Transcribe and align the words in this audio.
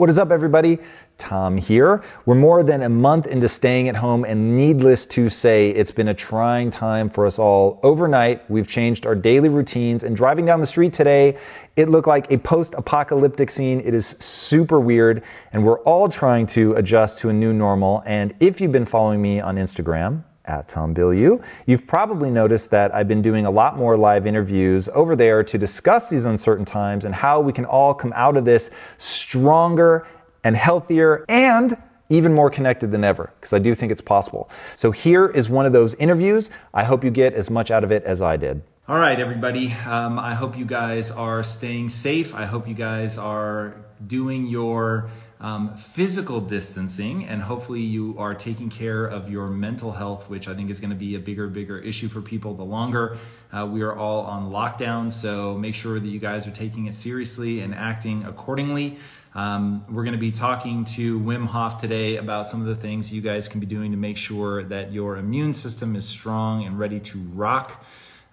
What 0.00 0.08
is 0.08 0.16
up, 0.16 0.30
everybody? 0.30 0.78
Tom 1.18 1.58
here. 1.58 2.02
We're 2.24 2.34
more 2.34 2.62
than 2.62 2.80
a 2.80 2.88
month 2.88 3.26
into 3.26 3.50
staying 3.50 3.86
at 3.86 3.96
home, 3.96 4.24
and 4.24 4.56
needless 4.56 5.04
to 5.08 5.28
say, 5.28 5.68
it's 5.72 5.90
been 5.90 6.08
a 6.08 6.14
trying 6.14 6.70
time 6.70 7.10
for 7.10 7.26
us 7.26 7.38
all. 7.38 7.78
Overnight, 7.82 8.50
we've 8.50 8.66
changed 8.66 9.04
our 9.04 9.14
daily 9.14 9.50
routines, 9.50 10.02
and 10.02 10.16
driving 10.16 10.46
down 10.46 10.58
the 10.58 10.66
street 10.66 10.94
today, 10.94 11.36
it 11.76 11.90
looked 11.90 12.08
like 12.08 12.32
a 12.32 12.38
post 12.38 12.72
apocalyptic 12.78 13.50
scene. 13.50 13.78
It 13.84 13.92
is 13.92 14.16
super 14.18 14.80
weird, 14.80 15.22
and 15.52 15.66
we're 15.66 15.80
all 15.80 16.08
trying 16.08 16.46
to 16.46 16.72
adjust 16.76 17.18
to 17.18 17.28
a 17.28 17.34
new 17.34 17.52
normal. 17.52 18.02
And 18.06 18.32
if 18.40 18.58
you've 18.58 18.72
been 18.72 18.86
following 18.86 19.20
me 19.20 19.38
on 19.38 19.56
Instagram, 19.56 20.24
at 20.44 20.68
Tom 20.68 20.94
Bilyeu. 20.94 21.42
You've 21.66 21.86
probably 21.86 22.30
noticed 22.30 22.70
that 22.70 22.94
I've 22.94 23.08
been 23.08 23.22
doing 23.22 23.46
a 23.46 23.50
lot 23.50 23.76
more 23.76 23.96
live 23.96 24.26
interviews 24.26 24.88
over 24.94 25.14
there 25.14 25.42
to 25.44 25.58
discuss 25.58 26.10
these 26.10 26.24
uncertain 26.24 26.64
times 26.64 27.04
and 27.04 27.14
how 27.14 27.40
we 27.40 27.52
can 27.52 27.64
all 27.64 27.94
come 27.94 28.12
out 28.16 28.36
of 28.36 28.44
this 28.44 28.70
stronger 28.98 30.06
and 30.42 30.56
healthier 30.56 31.24
and 31.28 31.76
even 32.08 32.34
more 32.34 32.50
connected 32.50 32.90
than 32.90 33.04
ever, 33.04 33.32
because 33.38 33.52
I 33.52 33.60
do 33.60 33.74
think 33.74 33.92
it's 33.92 34.00
possible. 34.00 34.50
So 34.74 34.90
here 34.90 35.28
is 35.28 35.48
one 35.48 35.64
of 35.64 35.72
those 35.72 35.94
interviews. 35.94 36.50
I 36.74 36.84
hope 36.84 37.04
you 37.04 37.10
get 37.10 37.34
as 37.34 37.50
much 37.50 37.70
out 37.70 37.84
of 37.84 37.92
it 37.92 38.02
as 38.04 38.20
I 38.20 38.36
did. 38.36 38.62
All 38.88 38.98
right, 38.98 39.20
everybody. 39.20 39.72
Um, 39.86 40.18
I 40.18 40.34
hope 40.34 40.58
you 40.58 40.64
guys 40.64 41.12
are 41.12 41.44
staying 41.44 41.90
safe. 41.90 42.34
I 42.34 42.46
hope 42.46 42.66
you 42.66 42.74
guys 42.74 43.16
are 43.16 43.76
doing 44.04 44.48
your 44.48 45.08
um, 45.40 45.74
physical 45.74 46.40
distancing, 46.40 47.24
and 47.24 47.42
hopefully 47.42 47.80
you 47.80 48.14
are 48.18 48.34
taking 48.34 48.68
care 48.68 49.04
of 49.04 49.30
your 49.30 49.48
mental 49.48 49.92
health, 49.92 50.28
which 50.28 50.48
I 50.48 50.54
think 50.54 50.70
is 50.70 50.80
going 50.80 50.90
to 50.90 50.96
be 50.96 51.14
a 51.14 51.18
bigger, 51.18 51.48
bigger 51.48 51.78
issue 51.78 52.08
for 52.08 52.20
people 52.20 52.54
the 52.54 52.64
longer 52.64 53.16
uh, 53.52 53.66
we 53.66 53.82
are 53.82 53.94
all 53.94 54.20
on 54.26 54.50
lockdown. 54.50 55.12
So 55.12 55.56
make 55.56 55.74
sure 55.74 55.98
that 55.98 56.06
you 56.06 56.20
guys 56.20 56.46
are 56.46 56.52
taking 56.52 56.86
it 56.86 56.94
seriously 56.94 57.60
and 57.60 57.74
acting 57.74 58.24
accordingly. 58.24 58.98
Um, 59.34 59.84
we're 59.88 60.02
going 60.02 60.14
to 60.14 60.20
be 60.20 60.32
talking 60.32 60.84
to 60.86 61.18
Wim 61.20 61.46
Hof 61.46 61.80
today 61.80 62.16
about 62.16 62.46
some 62.46 62.60
of 62.60 62.66
the 62.66 62.76
things 62.76 63.12
you 63.12 63.20
guys 63.20 63.48
can 63.48 63.60
be 63.60 63.66
doing 63.66 63.92
to 63.92 63.96
make 63.96 64.16
sure 64.16 64.62
that 64.64 64.92
your 64.92 65.16
immune 65.16 65.54
system 65.54 65.94
is 65.94 66.06
strong 66.06 66.64
and 66.64 66.78
ready 66.78 67.00
to 67.00 67.18
rock. 67.18 67.84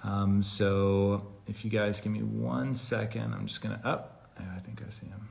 Um, 0.04 0.42
so 0.42 1.28
if 1.48 1.64
you 1.64 1.72
guys 1.72 2.02
give 2.02 2.12
me 2.12 2.24
one 2.24 2.74
second, 2.74 3.34
I'm 3.34 3.46
just 3.46 3.62
going 3.62 3.78
to 3.78 3.88
up. 3.88 4.32
Oh, 4.40 4.44
I 4.56 4.60
think 4.60 4.82
I 4.86 4.90
see 4.90 5.08
him. 5.08 5.27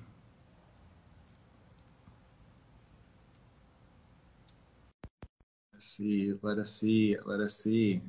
Let's 5.87 5.99
see. 5.99 6.33
Let 6.43 6.59
us 6.59 6.71
see. 6.73 7.17
Let 7.25 7.39
us 7.39 7.55
see. 7.55 8.01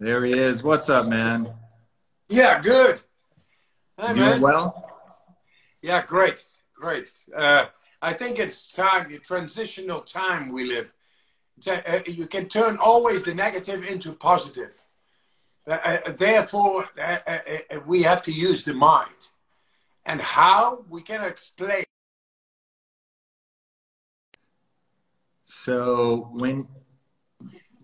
There 0.00 0.24
he 0.24 0.32
is. 0.32 0.64
What's 0.64 0.88
up, 0.88 1.06
man? 1.06 1.50
Yeah, 2.30 2.62
good. 2.62 3.02
Hi, 3.98 4.14
Doing 4.14 4.18
man. 4.26 4.40
well? 4.40 4.90
Yeah, 5.82 6.02
great, 6.06 6.42
great. 6.74 7.10
Uh, 7.36 7.66
I 8.00 8.14
think 8.14 8.38
it's 8.38 8.72
time, 8.74 9.12
a 9.12 9.18
transitional 9.18 10.00
time 10.00 10.50
we 10.50 10.64
live. 10.64 10.90
A, 11.66 11.96
uh, 11.96 12.02
you 12.06 12.26
can 12.26 12.48
turn 12.48 12.78
always 12.78 13.22
the 13.22 13.34
negative 13.34 13.86
into 13.86 14.14
positive. 14.14 14.72
Uh, 15.68 15.72
uh 16.06 16.12
therefore, 16.12 16.86
uh, 16.98 17.18
uh, 17.26 17.80
we 17.86 18.02
have 18.02 18.22
to 18.22 18.32
use 18.32 18.64
the 18.64 18.72
mind. 18.72 19.28
And 20.06 20.22
how 20.22 20.84
we 20.88 21.02
can 21.02 21.22
explain 21.22 21.84
So 25.44 26.30
when 26.32 26.66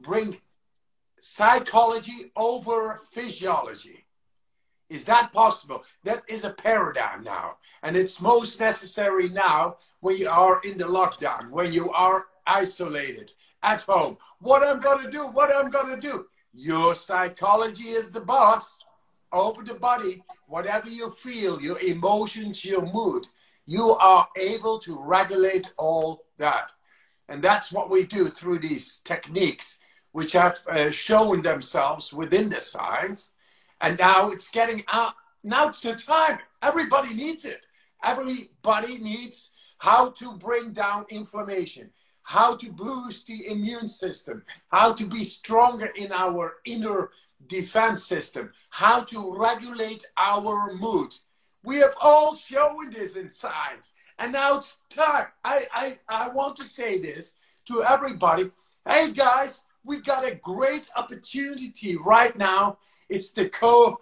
bring 0.01 0.39
psychology 1.21 2.33
over 2.37 3.03
physiology. 3.11 4.07
Is 4.89 5.05
that 5.05 5.33
possible? 5.33 5.85
That 6.03 6.23
is 6.29 6.45
a 6.45 6.51
paradigm 6.51 7.23
now. 7.23 7.59
And 7.83 7.97
it's 7.97 8.21
most 8.21 8.59
necessary 8.59 9.29
now 9.29 9.77
when 10.01 10.17
you 10.17 10.29
are 10.29 10.61
in 10.65 10.79
the 10.79 10.87
lockdown, 10.87 11.51
when 11.51 11.73
you 11.73 11.91
are 11.93 12.27
isolated 12.47 13.31
at 13.63 13.83
home. 13.83 14.17
What 14.41 14.67
I'm 14.67 14.81
going 14.81 15.05
to 15.05 15.11
do, 15.11 15.29
what 15.29 15.55
I'm 15.55 15.71
going 15.71 15.95
to 15.95 16.01
do. 16.01 16.27
Your 16.53 16.97
psychology 16.97 17.91
is 17.91 18.11
the 18.11 18.21
boss 18.21 18.83
over 19.33 19.63
the 19.63 19.75
body. 19.75 20.25
Whatever 20.49 20.89
you 20.89 21.11
feel, 21.11 21.61
your 21.61 21.79
emotions, 21.79 22.65
your 22.65 22.85
mood, 22.93 23.29
you 23.67 23.91
are 23.91 24.27
able 24.37 24.81
to 24.81 24.99
regulate 24.99 25.73
all 25.79 26.25
that. 26.39 26.73
And 27.31 27.41
that's 27.41 27.71
what 27.71 27.89
we 27.89 28.05
do 28.05 28.29
through 28.29 28.59
these 28.59 28.99
techniques, 28.99 29.79
which 30.11 30.33
have 30.33 30.59
uh, 30.69 30.91
shown 30.91 31.43
themselves 31.43 32.13
within 32.13 32.51
the 32.51 32.61
science. 32.61 33.35
And 33.81 33.97
now 33.99 34.31
it's 34.31 34.51
getting 34.51 34.83
out. 34.93 35.15
Now 35.45 35.69
it's 35.69 35.81
the 35.81 35.95
time. 35.95 36.41
Everybody 36.61 37.15
needs 37.15 37.45
it. 37.45 37.61
Everybody 38.03 38.99
needs 38.99 39.53
how 39.79 40.11
to 40.11 40.37
bring 40.39 40.73
down 40.73 41.07
inflammation, 41.09 41.91
how 42.25 42.57
to 42.57 42.73
boost 42.73 43.29
the 43.29 43.47
immune 43.47 43.87
system, 43.87 44.43
how 44.69 44.93
to 44.93 45.07
be 45.07 45.23
stronger 45.23 45.87
in 45.97 46.11
our 46.13 46.55
inner 46.65 47.11
defense 47.47 48.05
system, 48.05 48.53
how 48.71 49.03
to 49.05 49.35
regulate 49.37 50.05
our 50.17 50.75
mood. 50.75 51.15
We 51.63 51.77
have 51.77 51.95
all 52.01 52.35
shown 52.35 52.91
this 52.91 53.17
in 53.17 53.31
science. 53.31 53.93
And 54.19 54.33
now 54.33 54.59
it's 54.59 54.79
time. 54.89 55.27
I, 55.45 55.65
I, 55.73 55.99
I 56.09 56.29
want 56.29 56.57
to 56.57 56.65
say 56.65 57.01
this 57.01 57.37
to 57.67 57.83
everybody. 57.83 58.51
Hey 58.89 59.13
guys, 59.13 59.65
we 59.85 60.01
got 60.01 60.27
a 60.27 60.37
great 60.37 60.89
opportunity 60.97 61.97
right 61.97 62.37
now. 62.37 62.79
It's 63.09 63.33
the 63.33 63.49
co 63.49 64.01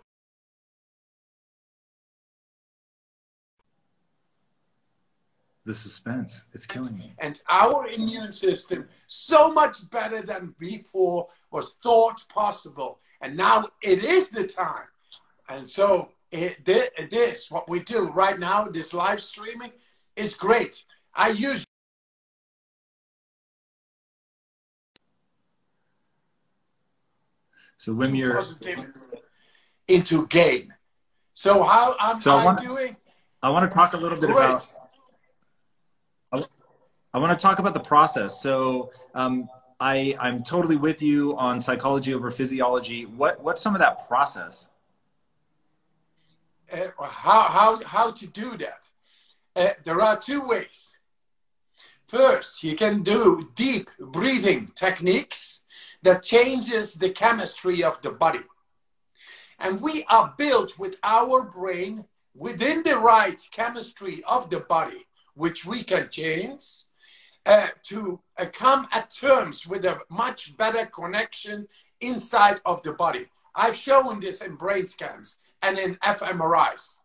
the 5.65 5.75
suspense. 5.75 6.45
It's 6.55 6.65
killing 6.65 6.97
me. 6.97 7.13
And 7.19 7.39
our 7.51 7.89
immune 7.89 8.33
system, 8.33 8.89
so 9.07 9.53
much 9.53 9.91
better 9.91 10.23
than 10.23 10.55
before, 10.59 11.29
was 11.51 11.75
thought 11.83 12.25
possible. 12.31 13.01
And 13.21 13.37
now 13.37 13.69
it 13.83 14.03
is 14.03 14.31
the 14.31 14.47
time. 14.47 14.87
And 15.51 15.69
so 15.69 16.13
it, 16.31 16.65
this, 17.11 17.50
what 17.50 17.69
we 17.69 17.81
do 17.81 18.09
right 18.11 18.39
now, 18.39 18.69
this 18.69 18.93
live 18.93 19.22
streaming, 19.22 19.72
is 20.16 20.34
great. 20.34 20.84
I 21.15 21.30
use 21.30 21.65
So 27.78 27.95
when 27.95 28.15
you're 28.15 28.42
into 29.86 30.27
gain. 30.27 30.75
So 31.33 31.63
how 31.63 31.95
I'm, 32.01 32.21
so 32.21 32.33
I 32.33 32.45
wanna, 32.45 32.60
doing? 32.60 32.97
I 33.41 33.51
want 33.51 33.71
to 33.71 33.75
talk 33.75 33.92
a 33.92 33.97
little 33.97 34.19
bit 34.19 34.30
great. 34.30 34.36
about. 34.36 34.72
I, 36.33 36.45
I 37.15 37.19
want 37.19 37.39
to 37.39 37.41
talk 37.41 37.60
about 37.60 37.75
the 37.75 37.80
process. 37.80 38.42
So 38.42 38.91
um, 39.15 39.48
I 39.78 40.16
I'm 40.19 40.42
totally 40.42 40.75
with 40.75 41.01
you 41.01 41.36
on 41.36 41.60
psychology 41.60 42.13
over 42.13 42.33
physiology. 42.33 43.07
What 43.07 43.41
what's 43.45 43.63
some 43.63 43.77
of 43.77 43.80
that 43.80 44.09
process? 44.09 44.71
Uh, 46.70 46.88
how 47.00 47.42
how 47.42 47.84
how 47.84 48.10
to 48.10 48.26
do 48.26 48.56
that? 48.59 48.88
Uh, 49.56 49.70
there 49.84 50.00
are 50.00 50.18
two 50.18 50.47
ways. 50.47 50.97
First, 52.06 52.62
you 52.62 52.74
can 52.74 53.03
do 53.03 53.50
deep 53.54 53.91
breathing 53.98 54.66
techniques 54.74 55.65
that 56.03 56.22
changes 56.22 56.94
the 56.94 57.10
chemistry 57.10 57.82
of 57.82 58.00
the 58.03 58.10
body. 58.10 58.44
And 59.59 59.80
we 59.80 60.04
are 60.09 60.34
built 60.38 60.78
with 60.78 60.98
our 61.03 61.44
brain 61.44 62.04
within 62.34 62.82
the 62.82 62.98
right 62.98 63.41
chemistry 63.50 64.22
of 64.24 64.48
the 64.48 64.60
body, 64.60 65.06
which 65.34 65.66
we 65.66 65.82
can 65.82 66.09
change, 66.10 66.62
uh, 67.44 67.68
to 67.82 68.20
uh, 68.38 68.47
come 68.53 68.86
at 68.92 69.10
terms 69.10 69.66
with 69.66 69.84
a 69.84 69.98
much 70.09 70.56
better 70.56 70.86
connection 70.86 71.66
inside 72.00 72.60
of 72.65 72.82
the 72.82 72.92
body. 72.92 73.26
I've 73.54 73.76
shown 73.76 74.20
this 74.20 74.41
in 74.42 74.54
brain 74.54 74.86
scans 74.86 75.38
and 75.63 75.78
in 75.78 75.95
fMRIs. 75.97 76.99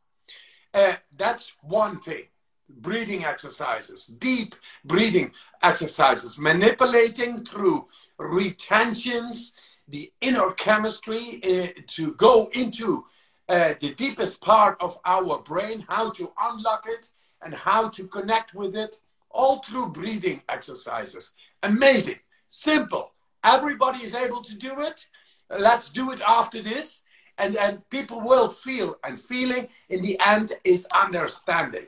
Uh, 0.74 0.96
that's 1.16 1.56
one 1.62 2.00
thing. 2.00 2.24
Breathing 2.70 3.26
exercises, 3.26 4.08
deep 4.08 4.56
breathing 4.84 5.32
exercises, 5.62 6.40
manipulating 6.40 7.46
through 7.46 7.88
retentions, 8.18 9.54
the 9.88 10.12
inner 10.22 10.52
chemistry 10.54 11.42
uh, 11.44 11.68
to 11.88 12.14
go 12.14 12.50
into 12.54 13.06
uh, 13.50 13.74
the 13.80 13.94
deepest 13.96 14.42
part 14.42 14.78
of 14.80 14.98
our 15.06 15.40
brain, 15.40 15.86
how 15.88 16.10
to 16.12 16.32
unlock 16.42 16.86
it 16.88 17.10
and 17.44 17.54
how 17.54 17.90
to 17.90 18.08
connect 18.08 18.56
with 18.56 18.76
it, 18.76 18.96
all 19.30 19.62
through 19.64 19.90
breathing 19.90 20.42
exercises. 20.50 21.34
Amazing, 21.62 22.20
simple. 22.48 23.12
Everybody 23.44 24.00
is 24.00 24.16
able 24.16 24.42
to 24.42 24.56
do 24.56 24.80
it. 24.80 25.08
Let's 25.50 25.90
do 25.90 26.12
it 26.12 26.22
after 26.22 26.62
this. 26.62 27.04
And, 27.38 27.56
and 27.58 27.88
people 27.90 28.22
will 28.22 28.50
feel, 28.50 28.98
and 29.04 29.20
feeling 29.20 29.68
in 29.90 30.02
the 30.02 30.20
end 30.24 30.54
is 30.64 30.88
understanding. 30.94 31.88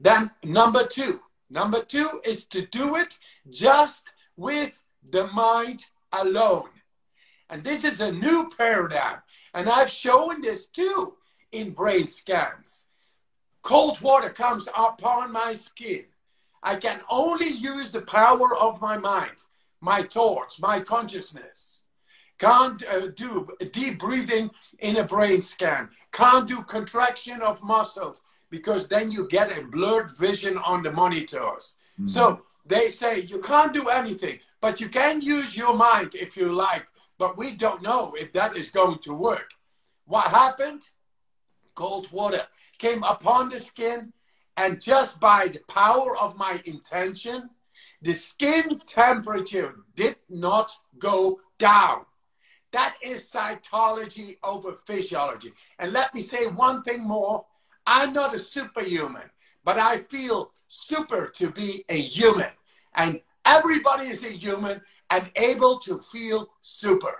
Then, 0.00 0.30
number 0.42 0.86
two, 0.86 1.20
number 1.48 1.82
two 1.82 2.20
is 2.24 2.46
to 2.46 2.66
do 2.66 2.96
it 2.96 3.18
just 3.48 4.08
with 4.36 4.82
the 5.10 5.26
mind 5.28 5.84
alone. 6.12 6.70
And 7.48 7.62
this 7.64 7.84
is 7.84 8.00
a 8.00 8.12
new 8.12 8.50
paradigm. 8.56 9.18
And 9.54 9.68
I've 9.68 9.90
shown 9.90 10.40
this 10.40 10.68
too 10.68 11.14
in 11.52 11.70
brain 11.70 12.08
scans. 12.08 12.88
Cold 13.62 14.00
water 14.00 14.30
comes 14.30 14.68
upon 14.68 15.32
my 15.32 15.52
skin. 15.54 16.04
I 16.62 16.76
can 16.76 17.00
only 17.10 17.48
use 17.48 17.92
the 17.92 18.02
power 18.02 18.56
of 18.56 18.80
my 18.80 18.98
mind, 18.98 19.38
my 19.80 20.02
thoughts, 20.02 20.60
my 20.60 20.80
consciousness. 20.80 21.84
Can't 22.40 22.82
uh, 22.86 23.08
do 23.08 23.46
deep 23.70 24.00
breathing 24.00 24.50
in 24.80 24.96
a 24.96 25.04
brain 25.04 25.42
scan. 25.42 25.90
Can't 26.10 26.48
do 26.48 26.62
contraction 26.62 27.42
of 27.42 27.62
muscles 27.62 28.24
because 28.50 28.88
then 28.88 29.12
you 29.12 29.28
get 29.28 29.56
a 29.56 29.62
blurred 29.62 30.10
vision 30.18 30.58
on 30.58 30.82
the 30.82 30.90
monitors. 30.90 31.76
Mm-hmm. 31.94 32.06
So 32.06 32.42
they 32.66 32.88
say 32.88 33.20
you 33.20 33.40
can't 33.40 33.72
do 33.72 33.88
anything, 33.88 34.38
but 34.60 34.80
you 34.80 34.88
can 34.88 35.20
use 35.20 35.56
your 35.56 35.76
mind 35.76 36.14
if 36.14 36.36
you 36.36 36.52
like 36.52 36.86
but 37.20 37.36
we 37.36 37.52
don't 37.52 37.82
know 37.82 38.14
if 38.18 38.32
that 38.32 38.56
is 38.56 38.70
going 38.70 38.98
to 39.00 39.12
work. 39.12 39.50
What 40.06 40.28
happened? 40.28 40.82
Cold 41.74 42.10
water 42.10 42.46
came 42.78 43.02
upon 43.02 43.50
the 43.50 43.60
skin, 43.60 44.14
and 44.56 44.80
just 44.80 45.20
by 45.20 45.48
the 45.48 45.60
power 45.68 46.16
of 46.16 46.38
my 46.38 46.60
intention, 46.64 47.50
the 48.00 48.14
skin 48.14 48.80
temperature 48.86 49.74
did 49.94 50.16
not 50.30 50.72
go 50.98 51.40
down. 51.58 52.06
That 52.72 52.94
is 53.02 53.28
psychology 53.28 54.38
over 54.44 54.76
physiology. 54.86 55.52
And 55.78 55.92
let 55.92 56.14
me 56.14 56.20
say 56.20 56.46
one 56.46 56.82
thing 56.82 57.06
more 57.06 57.44
I'm 57.86 58.12
not 58.12 58.34
a 58.34 58.38
superhuman, 58.38 59.30
but 59.64 59.78
I 59.78 59.98
feel 59.98 60.52
super 60.68 61.28
to 61.34 61.50
be 61.50 61.84
a 61.88 62.00
human. 62.00 62.50
And 62.94 63.20
everybody 63.44 64.06
is 64.06 64.24
a 64.24 64.30
human, 64.30 64.80
and 65.10 65.30
able 65.36 65.78
to 65.80 66.00
feel 66.00 66.50
super. 66.62 67.14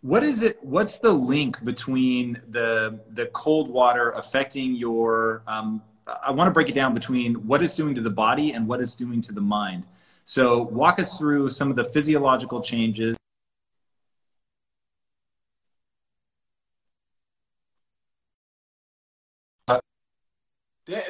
What 0.00 0.22
is 0.22 0.42
it? 0.42 0.58
What's 0.62 0.98
the 0.98 1.12
link 1.12 1.62
between 1.64 2.40
the 2.48 3.00
the 3.10 3.26
cold 3.26 3.68
water 3.68 4.10
affecting 4.10 4.74
your? 4.74 5.42
Um, 5.46 5.82
I 6.24 6.30
want 6.30 6.48
to 6.48 6.52
break 6.52 6.68
it 6.68 6.74
down 6.74 6.94
between 6.94 7.34
what 7.46 7.62
it's 7.62 7.76
doing 7.76 7.94
to 7.94 8.00
the 8.00 8.10
body 8.10 8.52
and 8.52 8.66
what 8.66 8.80
it's 8.80 8.94
doing 8.94 9.20
to 9.22 9.32
the 9.32 9.40
mind. 9.40 9.84
So, 10.24 10.62
walk 10.62 10.98
us 11.00 11.18
through 11.18 11.50
some 11.50 11.70
of 11.70 11.76
the 11.76 11.84
physiological 11.84 12.62
changes. 12.62 13.17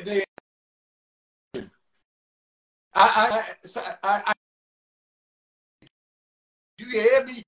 The, 0.05 0.25
the, 1.55 1.71
I, 2.95 3.45
I, 3.75 3.97
I, 4.03 4.23
I, 4.27 4.33
do 6.79 6.85
you 6.87 7.01
hear 7.01 7.25
me? 7.25 7.43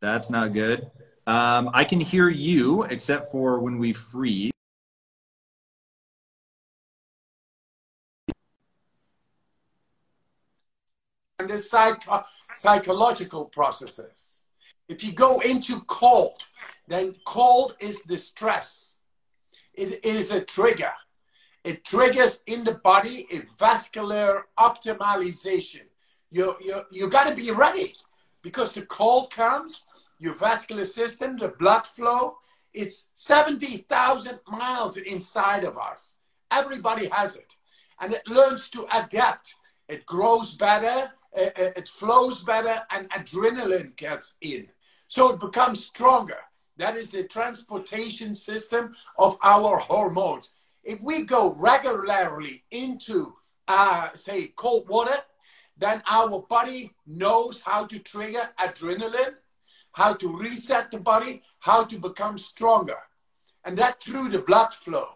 That's 0.00 0.30
not 0.30 0.52
good. 0.52 0.90
Um, 1.26 1.70
I 1.74 1.84
can 1.84 2.00
hear 2.00 2.28
you, 2.28 2.84
except 2.84 3.30
for 3.30 3.58
when 3.60 3.78
we 3.78 3.92
freeze. 3.92 4.50
And 11.38 11.48
the 11.48 11.58
psycho- 11.58 12.24
psychological 12.50 13.44
processes. 13.46 14.44
If 14.88 15.04
you 15.04 15.12
go 15.12 15.40
into 15.40 15.80
cold, 15.82 16.48
then 16.88 17.14
cold 17.24 17.76
is 17.78 18.02
the 18.02 18.18
stress. 18.18 18.96
It 19.74 20.04
is 20.04 20.32
a 20.32 20.40
trigger. 20.40 20.92
It 21.62 21.84
triggers 21.84 22.42
in 22.46 22.64
the 22.64 22.74
body 22.74 23.26
a 23.30 23.40
vascular 23.58 24.46
optimization. 24.58 25.89
You, 26.30 26.56
you, 26.60 26.82
you 26.90 27.10
got 27.10 27.28
to 27.28 27.34
be 27.34 27.50
ready 27.50 27.94
because 28.42 28.74
the 28.74 28.82
cold 28.82 29.30
comes 29.30 29.86
your 30.20 30.34
vascular 30.34 30.84
system, 30.84 31.38
the 31.38 31.48
blood 31.48 31.86
flow, 31.86 32.36
it's 32.72 33.08
70,000 33.14 34.38
miles 34.46 34.96
inside 34.98 35.64
of 35.64 35.76
us. 35.76 36.18
Everybody 36.52 37.08
has 37.08 37.36
it. 37.36 37.56
And 38.00 38.12
it 38.12 38.22
learns 38.28 38.70
to 38.70 38.86
adapt. 38.92 39.56
It 39.88 40.06
grows 40.06 40.56
better, 40.56 41.10
it 41.34 41.88
flows 41.88 42.44
better, 42.44 42.82
and 42.90 43.08
adrenaline 43.10 43.96
gets 43.96 44.36
in. 44.40 44.68
So 45.08 45.30
it 45.30 45.40
becomes 45.40 45.84
stronger. 45.84 46.38
That 46.76 46.96
is 46.96 47.10
the 47.10 47.24
transportation 47.24 48.34
system 48.34 48.94
of 49.18 49.36
our 49.42 49.78
hormones. 49.78 50.54
If 50.84 51.00
we 51.02 51.24
go 51.24 51.54
regularly 51.54 52.62
into, 52.70 53.34
uh, 53.68 54.10
say, 54.14 54.48
cold 54.56 54.88
water, 54.88 55.16
then 55.80 56.02
our 56.08 56.42
body 56.48 56.92
knows 57.06 57.62
how 57.62 57.86
to 57.86 57.98
trigger 57.98 58.48
adrenaline 58.60 59.34
how 59.92 60.14
to 60.14 60.36
reset 60.36 60.90
the 60.90 60.98
body, 61.00 61.42
how 61.58 61.84
to 61.84 61.98
become 61.98 62.38
stronger. 62.38 62.98
And 63.64 63.76
that 63.78 64.02
through 64.02 64.30
the 64.30 64.40
blood 64.40 64.72
flow. 64.72 65.06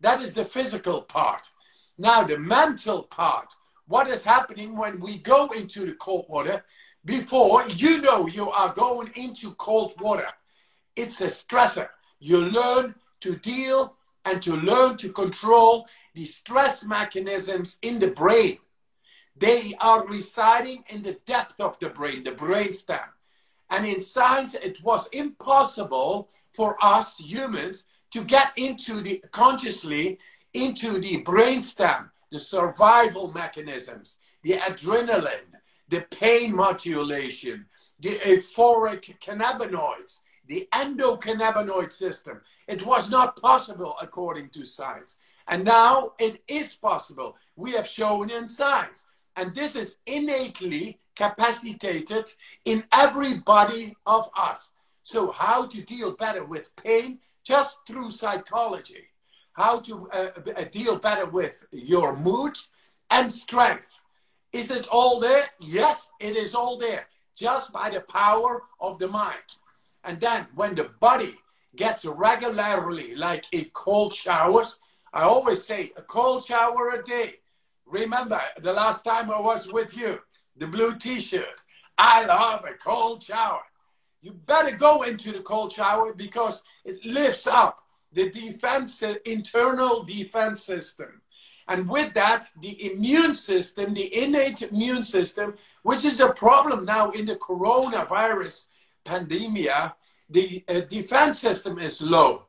That 0.00 0.20
is 0.20 0.34
the 0.34 0.44
physical 0.44 1.02
part. 1.02 1.48
Now, 1.98 2.24
the 2.24 2.38
mental 2.38 3.04
part. 3.04 3.52
What 3.86 4.08
is 4.08 4.24
happening 4.24 4.76
when 4.76 5.00
we 5.00 5.18
go 5.18 5.48
into 5.50 5.86
the 5.86 5.92
cold 5.92 6.26
water? 6.28 6.64
Before 7.04 7.68
you 7.68 8.00
know 8.00 8.26
you 8.26 8.50
are 8.50 8.72
going 8.72 9.10
into 9.14 9.52
cold 9.54 9.94
water, 10.00 10.28
it's 10.96 11.20
a 11.20 11.26
stressor. 11.26 11.88
You 12.20 12.46
learn 12.46 12.94
to 13.20 13.36
deal 13.36 13.96
and 14.24 14.40
to 14.42 14.56
learn 14.56 14.96
to 14.98 15.10
control 15.10 15.86
the 16.14 16.24
stress 16.24 16.84
mechanisms 16.84 17.78
in 17.82 17.98
the 17.98 18.10
brain. 18.10 18.58
They 19.36 19.74
are 19.80 20.06
residing 20.06 20.84
in 20.88 21.02
the 21.02 21.18
depth 21.26 21.60
of 21.60 21.78
the 21.78 21.88
brain, 21.88 22.22
the 22.22 22.32
brainstem. 22.32 23.08
And 23.70 23.86
in 23.86 24.00
science, 24.00 24.54
it 24.54 24.82
was 24.82 25.08
impossible 25.08 26.28
for 26.52 26.76
us 26.82 27.18
humans 27.18 27.86
to 28.12 28.22
get 28.22 28.52
into 28.56 29.00
the 29.00 29.22
consciously 29.30 30.18
into 30.52 30.98
the 30.98 31.22
brainstem, 31.22 32.10
the 32.30 32.38
survival 32.38 33.32
mechanisms, 33.32 34.18
the 34.42 34.52
adrenaline, 34.52 35.52
the 35.88 36.02
pain 36.10 36.54
modulation, 36.54 37.66
the 38.00 38.10
euphoric 38.10 39.18
cannabinoids, 39.20 40.20
the 40.46 40.68
endocannabinoid 40.72 41.92
system. 41.92 42.40
It 42.68 42.84
was 42.84 43.10
not 43.10 43.40
possible 43.40 43.96
according 44.00 44.50
to 44.50 44.66
science. 44.66 45.18
And 45.48 45.64
now 45.64 46.12
it 46.18 46.42
is 46.48 46.76
possible. 46.76 47.36
We 47.56 47.72
have 47.72 47.86
shown 47.86 48.30
in 48.30 48.48
science. 48.48 49.06
And 49.36 49.54
this 49.54 49.76
is 49.76 49.98
innately 50.06 50.98
capacitated 51.16 52.30
in 52.64 52.84
every 52.92 53.34
body 53.38 53.96
of 54.06 54.30
us. 54.36 54.72
So, 55.02 55.32
how 55.32 55.66
to 55.66 55.82
deal 55.82 56.12
better 56.12 56.44
with 56.44 56.74
pain 56.76 57.18
just 57.44 57.78
through 57.86 58.10
psychology, 58.10 59.04
how 59.52 59.80
to 59.80 60.08
uh, 60.10 60.28
uh, 60.56 60.64
deal 60.70 60.96
better 60.96 61.26
with 61.26 61.64
your 61.72 62.16
mood 62.16 62.56
and 63.10 63.30
strength. 63.30 64.00
Is 64.52 64.70
it 64.70 64.86
all 64.88 65.18
there? 65.18 65.46
Yes, 65.60 66.12
it 66.20 66.36
is 66.36 66.54
all 66.54 66.78
there, 66.78 67.06
just 67.36 67.72
by 67.72 67.90
the 67.90 68.00
power 68.00 68.62
of 68.80 68.98
the 68.98 69.08
mind. 69.08 69.58
And 70.04 70.20
then 70.20 70.46
when 70.54 70.74
the 70.74 70.90
body 71.00 71.34
gets 71.76 72.04
regularly, 72.04 73.14
like 73.16 73.46
in 73.52 73.66
cold 73.72 74.14
showers, 74.14 74.78
I 75.12 75.22
always 75.22 75.64
say 75.64 75.92
a 75.96 76.02
cold 76.02 76.44
shower 76.44 76.90
a 76.90 77.02
day. 77.02 77.34
Remember 77.92 78.40
the 78.58 78.72
last 78.72 79.04
time 79.04 79.30
I 79.30 79.38
was 79.38 79.70
with 79.70 79.94
you, 79.94 80.18
the 80.56 80.66
blue 80.66 80.96
t 80.96 81.20
shirt. 81.20 81.60
I 81.98 82.24
love 82.24 82.64
a 82.64 82.72
cold 82.72 83.22
shower. 83.22 83.60
You 84.22 84.32
better 84.32 84.74
go 84.74 85.02
into 85.02 85.30
the 85.30 85.40
cold 85.40 85.72
shower 85.72 86.14
because 86.14 86.64
it 86.86 87.04
lifts 87.04 87.46
up 87.46 87.80
the 88.10 88.30
defense, 88.30 89.02
internal 89.26 90.04
defense 90.04 90.62
system. 90.62 91.20
And 91.68 91.86
with 91.86 92.14
that, 92.14 92.46
the 92.62 92.92
immune 92.92 93.34
system, 93.34 93.92
the 93.92 94.24
innate 94.24 94.62
immune 94.62 95.04
system, 95.04 95.54
which 95.82 96.06
is 96.06 96.20
a 96.20 96.32
problem 96.32 96.86
now 96.86 97.10
in 97.10 97.26
the 97.26 97.36
coronavirus 97.36 98.68
pandemia, 99.04 99.92
the 100.30 100.64
uh, 100.66 100.80
defense 100.80 101.40
system 101.40 101.78
is 101.78 102.00
low. 102.00 102.46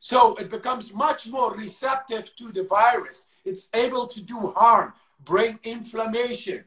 So 0.00 0.34
it 0.34 0.50
becomes 0.50 0.92
much 0.92 1.28
more 1.28 1.54
receptive 1.54 2.36
to 2.36 2.52
the 2.52 2.64
virus. 2.64 3.28
It's 3.44 3.68
able 3.74 4.06
to 4.08 4.22
do 4.22 4.52
harm, 4.56 4.92
bring 5.24 5.58
inflammation. 5.64 6.64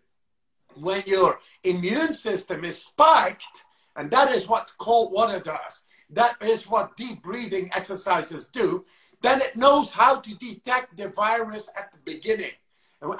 When 0.75 1.03
your 1.05 1.39
immune 1.63 2.13
system 2.13 2.65
is 2.65 2.83
spiked, 2.83 3.65
and 3.95 4.11
that 4.11 4.31
is 4.31 4.47
what 4.49 4.73
cold 4.77 5.13
water 5.13 5.39
does, 5.39 5.85
that 6.09 6.35
is 6.41 6.67
what 6.67 6.97
deep 6.97 7.23
breathing 7.23 7.69
exercises 7.73 8.47
do, 8.47 8.85
then 9.21 9.41
it 9.41 9.55
knows 9.55 9.91
how 9.91 10.19
to 10.19 10.35
detect 10.35 10.97
the 10.97 11.09
virus 11.09 11.69
at 11.77 11.91
the 11.91 11.99
beginning. 11.99 12.51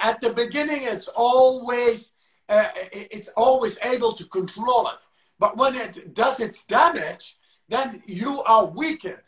At 0.00 0.20
the 0.20 0.30
beginning, 0.30 0.82
it's 0.82 1.08
always 1.08 2.12
uh, 2.48 2.68
it's 2.92 3.28
always 3.36 3.78
able 3.82 4.12
to 4.12 4.24
control 4.26 4.88
it. 4.88 5.04
But 5.38 5.56
when 5.56 5.74
it 5.74 6.14
does 6.14 6.40
its 6.40 6.64
damage, 6.64 7.36
then 7.68 8.02
you 8.06 8.42
are 8.44 8.66
weakened. 8.66 9.26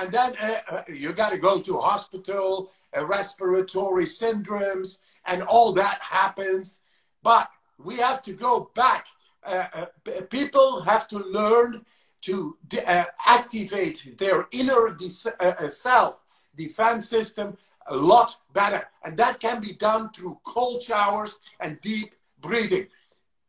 And 0.00 0.10
then 0.10 0.34
uh, 0.40 0.74
uh 0.74 0.82
you 0.88 1.12
got 1.12 1.30
to 1.30 1.38
go 1.38 1.60
to 1.60 1.78
hospital, 1.78 2.72
uh, 2.96 3.04
respiratory 3.04 4.06
syndromes, 4.06 5.00
and 5.26 5.42
all 5.42 5.72
that 5.74 6.00
happens. 6.00 6.82
But 7.22 7.50
we 7.78 7.96
have 7.96 8.22
to 8.22 8.32
go 8.32 8.70
back. 8.74 9.06
Uh, 9.44 9.66
uh, 9.74 9.86
people 10.30 10.80
have 10.82 11.06
to 11.08 11.18
learn 11.18 11.84
to 12.22 12.56
uh, 12.86 13.04
activate 13.26 14.18
their 14.18 14.46
inner 14.52 14.96
uh, 15.40 15.68
self 15.68 16.16
defense 16.56 17.08
system 17.08 17.56
a 17.86 17.96
lot 17.96 18.34
better. 18.52 18.88
And 19.04 19.16
that 19.16 19.40
can 19.40 19.60
be 19.60 19.72
done 19.72 20.10
through 20.12 20.38
cold 20.44 20.82
showers 20.82 21.40
and 21.60 21.80
deep 21.80 22.14
breathing. 22.40 22.86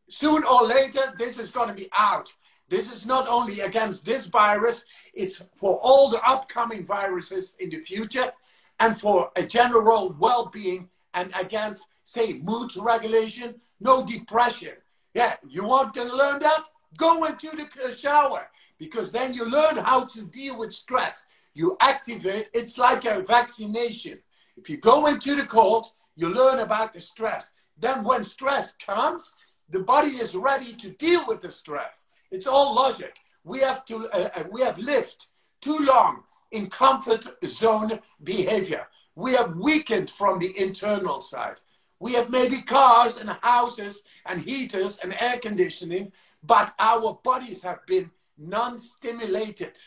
Soon 0.10 0.44
or 0.44 0.68
later, 0.68 1.14
this 1.18 1.38
is 1.38 1.52
going 1.52 1.70
to 1.70 1.74
be 1.74 1.90
out. 1.94 2.34
This 2.72 2.90
is 2.90 3.06
not 3.06 3.28
only 3.28 3.60
against 3.60 4.06
this 4.06 4.28
virus, 4.28 4.86
it's 5.14 5.44
for 5.58 5.78
all 5.84 6.10
the 6.10 6.26
upcoming 6.26 6.86
viruses 6.86 7.58
in 7.60 7.70
the 7.70 7.82
future 7.82 8.32
and 8.80 8.98
for 8.98 9.30
a 9.36 9.44
general 9.44 10.16
well 10.18 10.46
being 10.48 10.88
and 11.14 11.34
against, 11.38 11.90
say, 12.06 12.40
mood 12.40 12.74
regulation, 12.78 13.56
no 13.82 14.06
depression. 14.06 14.72
Yeah, 15.14 15.36
you 15.50 15.66
want 15.66 15.94
to 15.96 16.04
learn 16.16 16.40
that? 16.40 16.64
Go 16.96 17.26
into 17.26 17.52
the 17.52 17.94
shower 17.98 18.48
because 18.80 19.12
then 19.12 19.34
you 19.34 19.50
learn 19.50 19.76
how 19.76 20.06
to 20.06 20.22
deal 20.22 20.58
with 20.58 20.72
stress. 20.72 21.26
You 21.54 21.76
activate, 21.82 22.52
it's 22.54 22.78
like 22.78 23.04
a 23.04 23.22
vaccination. 23.22 24.18
If 24.56 24.70
you 24.70 24.78
go 24.78 25.08
into 25.08 25.36
the 25.36 25.46
cold, 25.46 25.88
you 26.16 26.30
learn 26.30 26.60
about 26.60 26.94
the 26.94 27.02
stress. 27.02 27.54
Then 27.78 28.06
when 28.06 28.24
stress 28.24 28.76
comes, 28.76 29.36
the 29.70 29.84
body 29.84 30.12
is 30.12 30.36
ready 30.38 30.74
to 30.76 30.92
deal 30.92 31.26
with 31.28 31.42
the 31.42 31.52
stress. 31.52 32.08
It's 32.32 32.48
all 32.48 32.74
logic. 32.74 33.16
We 33.44 33.60
have 33.60 33.86
to 33.86 34.08
uh, 34.10 34.30
uh 34.36 34.44
we 34.52 34.62
have 34.62 34.78
lived 34.78 35.28
too 35.62 35.78
long 35.80 36.24
in 36.52 36.68
comfort 36.70 37.26
zone 37.46 38.00
behavior. 38.24 38.88
We 39.16 39.34
have 39.34 39.56
weakened 39.56 40.10
from 40.10 40.40
the 40.40 40.58
internal 40.58 41.22
side. 41.22 41.60
We 42.00 42.14
have 42.14 42.30
maybe 42.30 42.62
cars 42.62 43.18
and 43.18 43.30
houses 43.42 44.04
and 44.26 44.42
heaters 44.42 45.00
and 45.04 45.16
air 45.20 45.38
conditioning, 45.40 46.12
but 46.44 46.74
our 46.80 47.20
bodies 47.24 47.62
have 47.64 47.86
been 47.86 48.10
non 48.38 48.80
stimulated. 48.80 49.78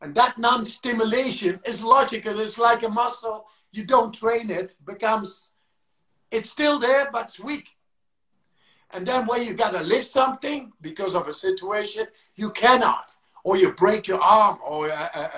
And 0.00 0.14
that 0.14 0.38
non 0.38 0.64
stimulation 0.64 1.60
is 1.64 1.82
logical. 1.82 2.38
It's 2.38 2.58
like 2.58 2.84
a 2.84 2.88
muscle. 2.88 3.46
You 3.72 3.84
don't 3.84 4.14
train 4.14 4.50
it, 4.50 4.76
becomes, 4.86 5.52
it's 6.30 6.48
still 6.48 6.78
there, 6.78 7.10
but 7.10 7.24
it's 7.24 7.40
weak. 7.40 7.68
And 8.90 9.06
then 9.06 9.26
when 9.26 9.46
you 9.46 9.54
got 9.54 9.72
to 9.72 9.80
lift 9.80 10.08
something 10.08 10.72
because 10.80 11.14
of 11.14 11.28
a 11.28 11.32
situation, 11.32 12.06
you 12.36 12.50
cannot. 12.50 13.14
Or 13.44 13.56
you 13.56 13.72
break 13.72 14.06
your 14.06 14.20
arm 14.20 14.58
or 14.66 14.90
uh, 14.90 15.08
uh, 15.14 15.28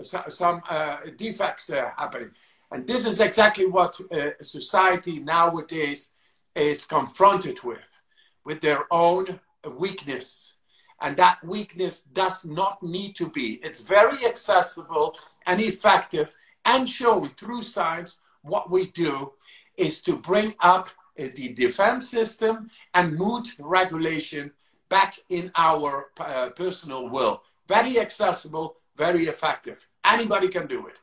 uh 0.00 0.02
some 0.28 0.62
uh, 0.68 0.98
defects 1.16 1.70
uh, 1.70 1.90
happening. 1.96 2.30
And 2.70 2.86
this 2.86 3.06
is 3.06 3.20
exactly 3.20 3.66
what 3.66 3.98
uh, 4.12 4.30
society 4.40 5.20
nowadays 5.20 6.12
is 6.54 6.84
confronted 6.84 7.62
with, 7.64 8.02
with 8.44 8.60
their 8.60 8.84
own 8.90 9.40
weakness. 9.76 10.54
And 11.00 11.16
that 11.16 11.44
weakness 11.44 12.02
does 12.02 12.44
not 12.44 12.82
need 12.82 13.14
to 13.16 13.28
be. 13.28 13.60
It's 13.62 13.82
very 13.82 14.26
accessible 14.26 15.16
and 15.46 15.60
effective 15.60 16.34
and 16.64 16.88
showing 16.88 17.30
through 17.30 17.62
science 17.62 18.20
what 18.42 18.70
we 18.70 18.90
do 18.90 19.32
is 19.76 20.02
to 20.02 20.16
bring 20.16 20.54
up 20.60 20.88
uh, 20.88 20.97
the 21.18 21.52
defense 21.52 22.08
system 22.08 22.70
and 22.94 23.16
mood 23.16 23.46
regulation 23.58 24.52
back 24.88 25.16
in 25.28 25.50
our 25.54 26.10
uh, 26.20 26.50
personal 26.50 27.08
world. 27.08 27.40
Very 27.66 28.00
accessible, 28.00 28.76
very 28.96 29.24
effective. 29.26 29.86
Anybody 30.04 30.48
can 30.48 30.66
do 30.66 30.86
it. 30.86 31.00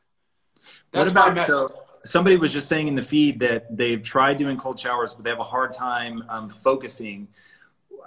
That's 0.90 1.14
what 1.14 1.32
about 1.32 1.46
so 1.46 1.68
somebody 2.04 2.36
was 2.36 2.52
just 2.52 2.68
saying 2.68 2.88
in 2.88 2.94
the 2.94 3.02
feed 3.02 3.38
that 3.40 3.76
they've 3.76 4.02
tried 4.02 4.38
doing 4.38 4.56
cold 4.56 4.78
showers, 4.78 5.12
but 5.12 5.24
they 5.24 5.30
have 5.30 5.38
a 5.38 5.44
hard 5.44 5.72
time 5.72 6.24
um, 6.28 6.48
focusing 6.48 7.28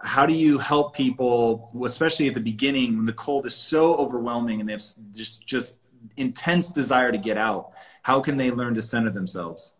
how 0.03 0.25
do 0.25 0.33
you 0.33 0.57
help 0.57 0.95
people, 0.95 1.71
especially 1.83 2.27
at 2.27 2.33
the 2.33 2.39
beginning 2.39 2.97
when 2.97 3.05
the 3.05 3.13
cold 3.13 3.45
is 3.45 3.55
so 3.55 3.95
overwhelming 3.95 4.59
and 4.59 4.69
they 4.69 4.73
have 4.73 4.83
just 5.13 5.45
just 5.45 5.75
intense 6.17 6.71
desire 6.71 7.11
to 7.11 7.17
get 7.17 7.37
out? 7.37 7.71
How 8.03 8.21
can 8.21 8.37
they 8.37 8.51
learn 8.51 8.73
to 8.75 8.81
center 8.81 9.09
themselves? 9.09 9.73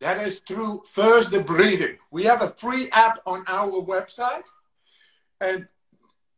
That 0.00 0.18
is 0.20 0.40
through 0.40 0.82
first 0.86 1.30
the 1.30 1.40
breathing. 1.40 1.96
We 2.10 2.24
have 2.24 2.42
a 2.42 2.50
free 2.50 2.90
app 2.92 3.18
on 3.26 3.44
our 3.46 3.72
website, 3.82 4.48
and 5.40 5.66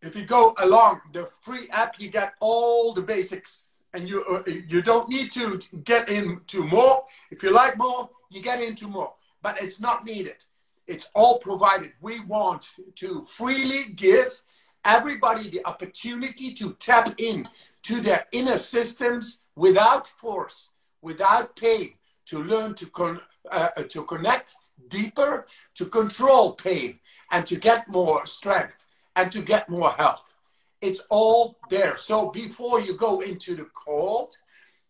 if 0.00 0.14
you 0.14 0.24
go 0.24 0.54
along 0.58 1.00
the 1.12 1.28
free 1.42 1.68
app, 1.70 1.98
you 1.98 2.08
get 2.08 2.34
all 2.40 2.92
the 2.94 3.02
basics, 3.02 3.80
and 3.94 4.08
you 4.08 4.24
uh, 4.24 4.42
you 4.46 4.80
don't 4.80 5.08
need 5.08 5.32
to 5.32 5.58
get 5.84 6.08
into 6.08 6.64
more. 6.64 7.04
If 7.30 7.42
you 7.42 7.50
like 7.50 7.76
more, 7.76 8.10
you 8.30 8.40
get 8.42 8.62
into 8.62 8.86
more, 8.86 9.14
but 9.42 9.60
it's 9.60 9.80
not 9.80 10.04
needed. 10.04 10.44
It's 10.86 11.10
all 11.14 11.38
provided. 11.38 11.92
We 12.00 12.20
want 12.20 12.64
to 12.96 13.22
freely 13.24 13.92
give 13.94 14.40
everybody 14.84 15.50
the 15.50 15.66
opportunity 15.66 16.52
to 16.54 16.72
tap 16.74 17.14
in 17.18 17.46
to 17.82 18.00
their 18.00 18.26
inner 18.32 18.58
systems 18.58 19.44
without 19.54 20.06
force, 20.06 20.70
without 21.02 21.56
pain, 21.56 21.94
to 22.26 22.42
learn 22.42 22.74
to, 22.74 22.86
con- 22.86 23.20
uh, 23.50 23.68
uh, 23.76 23.82
to 23.84 24.04
connect 24.04 24.54
deeper, 24.88 25.46
to 25.74 25.86
control 25.86 26.54
pain, 26.54 26.98
and 27.30 27.46
to 27.46 27.56
get 27.56 27.88
more 27.88 28.24
strength 28.26 28.86
and 29.16 29.30
to 29.32 29.42
get 29.42 29.68
more 29.68 29.90
health. 29.92 30.36
It's 30.80 31.04
all 31.10 31.58
there. 31.68 31.96
So 31.96 32.30
before 32.30 32.80
you 32.80 32.94
go 32.94 33.20
into 33.20 33.56
the 33.56 33.66
cold, 33.74 34.36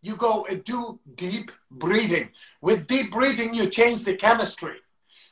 you 0.03 0.17
go 0.17 0.45
and 0.49 0.62
do 0.65 1.00
deep 1.15 1.50
breathing. 1.71 2.31
With 2.61 2.87
deep 2.87 3.11
breathing, 3.11 3.55
you 3.55 3.69
change 3.69 4.05
the 4.05 4.15
chemistry. 4.15 4.77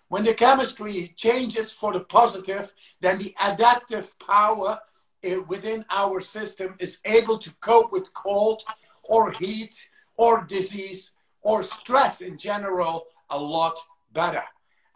When 0.08 0.24
the 0.24 0.34
chemistry 0.34 1.12
changes 1.16 1.72
for 1.72 1.92
the 1.92 2.00
positive, 2.00 2.72
then 3.00 3.18
the 3.18 3.34
adaptive 3.44 4.16
power 4.18 4.78
eh, 5.22 5.36
within 5.36 5.84
our 5.90 6.20
system 6.20 6.76
is 6.78 7.00
able 7.04 7.38
to 7.38 7.54
cope 7.56 7.92
with 7.92 8.12
cold 8.12 8.62
or 9.02 9.30
heat 9.32 9.88
or 10.16 10.44
disease 10.44 11.12
or 11.42 11.62
stress 11.62 12.20
in 12.20 12.38
general 12.38 13.06
a 13.30 13.38
lot 13.38 13.78
better. 14.12 14.42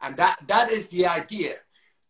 And 0.02 0.16
that, 0.16 0.38
that 0.46 0.70
is 0.70 0.88
the 0.88 1.06
idea 1.06 1.56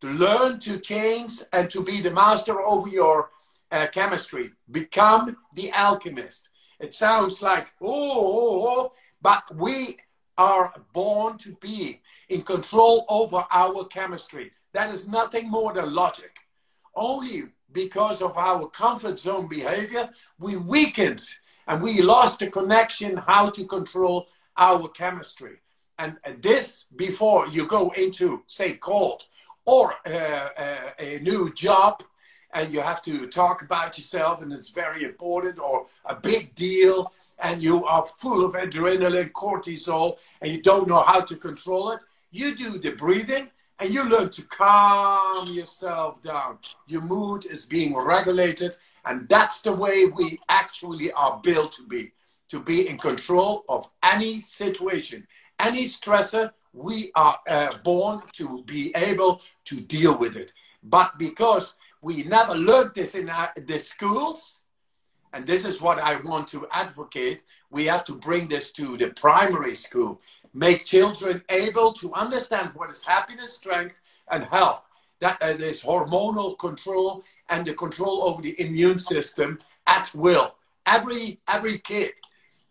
to 0.01 0.07
learn 0.09 0.59
to 0.61 0.79
change 0.79 1.33
and 1.53 1.69
to 1.71 1.83
be 1.83 2.01
the 2.01 2.11
master 2.11 2.61
over 2.61 2.89
your 2.89 3.31
uh, 3.71 3.87
chemistry. 3.89 4.51
Become 4.71 5.37
the 5.55 5.73
alchemist. 5.73 6.49
It 6.79 6.95
sounds 6.95 7.43
like, 7.43 7.69
oh, 7.81 8.13
oh, 8.17 8.69
oh, 8.69 8.93
but 9.21 9.43
we 9.55 9.99
are 10.39 10.73
born 10.95 11.37
to 11.39 11.55
be 11.61 12.01
in 12.31 12.43
control 12.43 13.05
over 13.09 13.45
our 13.51 13.85
chemistry. 13.85 14.53
That 14.73 14.93
is 14.95 15.09
nothing 15.09 15.51
more 15.51 15.75
than 15.75 15.95
logic. 15.95 16.39
Only 16.95 17.45
because 17.73 18.23
of 18.23 18.37
our 18.37 18.67
comfort 18.69 19.19
zone 19.19 19.49
behavior, 19.49 20.09
we 20.39 20.57
weakened 20.57 21.23
and 21.67 21.83
we 21.83 22.01
lost 22.01 22.41
the 22.41 22.49
connection 22.49 23.17
how 23.17 23.51
to 23.51 23.67
control 23.67 24.29
our 24.57 24.89
chemistry. 24.89 25.61
And 26.01 26.17
this 26.41 26.87
before 26.97 27.47
you 27.49 27.67
go 27.67 27.91
into, 27.91 28.43
say, 28.47 28.73
cold 28.73 29.27
or 29.67 29.95
uh, 30.07 30.49
uh, 30.65 30.91
a 30.99 31.19
new 31.19 31.53
job 31.53 32.03
and 32.55 32.73
you 32.73 32.81
have 32.81 33.03
to 33.03 33.27
talk 33.27 33.61
about 33.61 33.99
yourself 33.99 34.41
and 34.41 34.51
it's 34.51 34.71
very 34.71 35.05
important 35.05 35.59
or 35.59 35.85
a 36.07 36.17
big 36.17 36.55
deal 36.55 37.13
and 37.39 37.63
you 37.63 37.85
are 37.85 38.07
full 38.19 38.47
of 38.47 38.55
adrenaline, 38.55 39.31
cortisol, 39.33 40.19
and 40.41 40.51
you 40.51 40.63
don't 40.63 40.89
know 40.89 41.03
how 41.03 41.21
to 41.21 41.37
control 41.37 41.91
it, 41.91 42.03
you 42.31 42.57
do 42.57 42.79
the 42.79 42.93
breathing 42.93 43.49
and 43.79 43.93
you 43.93 44.09
learn 44.09 44.31
to 44.31 44.43
calm 44.45 45.49
yourself 45.49 46.23
down. 46.23 46.59
Your 46.87 47.03
mood 47.03 47.45
is 47.45 47.67
being 47.67 47.95
regulated, 47.95 48.77
and 49.05 49.29
that's 49.29 49.61
the 49.61 49.73
way 49.73 50.07
we 50.07 50.39
actually 50.49 51.13
are 51.13 51.41
built 51.43 51.73
to 51.73 51.87
be 51.87 52.13
to 52.51 52.61
be 52.61 52.89
in 52.89 52.99
control 52.99 53.65
of 53.69 53.89
any 54.03 54.41
situation, 54.41 55.27
any 55.61 55.85
stressor. 55.85 56.53
We 56.73 57.11
are 57.17 57.39
uh, 57.49 57.79
born 57.85 58.23
to 58.35 58.63
be 58.65 58.93
able 58.95 59.43
to 59.65 59.81
deal 59.81 60.17
with 60.17 60.37
it. 60.37 60.53
But 60.83 61.19
because 61.19 61.75
we 62.01 62.23
never 62.23 62.55
learned 62.55 62.93
this 62.95 63.15
in 63.15 63.29
our, 63.29 63.53
the 63.57 63.79
schools, 63.79 64.63
and 65.33 65.47
this 65.47 65.65
is 65.65 65.81
what 65.81 65.99
I 65.99 66.17
want 66.17 66.49
to 66.49 66.67
advocate. 66.73 67.45
We 67.71 67.85
have 67.87 68.05
to 68.05 68.15
bring 68.15 68.49
this 68.49 68.73
to 68.73 68.97
the 68.97 69.11
primary 69.11 69.75
school, 69.75 70.21
make 70.55 70.85
children 70.85 71.43
able 71.49 71.93
to 71.95 72.13
understand 72.15 72.71
what 72.75 72.91
is 72.91 73.05
happiness, 73.05 73.53
strength, 73.53 74.01
and 74.31 74.45
health. 74.45 74.83
That 75.21 75.39
is 75.43 75.83
hormonal 75.83 76.59
control 76.59 77.23
and 77.51 77.67
the 77.67 77.75
control 77.75 78.25
over 78.25 78.41
the 78.43 78.59
immune 78.61 78.99
system 78.99 79.59
at 79.87 80.11
will. 80.15 80.55
Every 80.87 81.41
every 81.47 81.79
kid, 81.79 82.13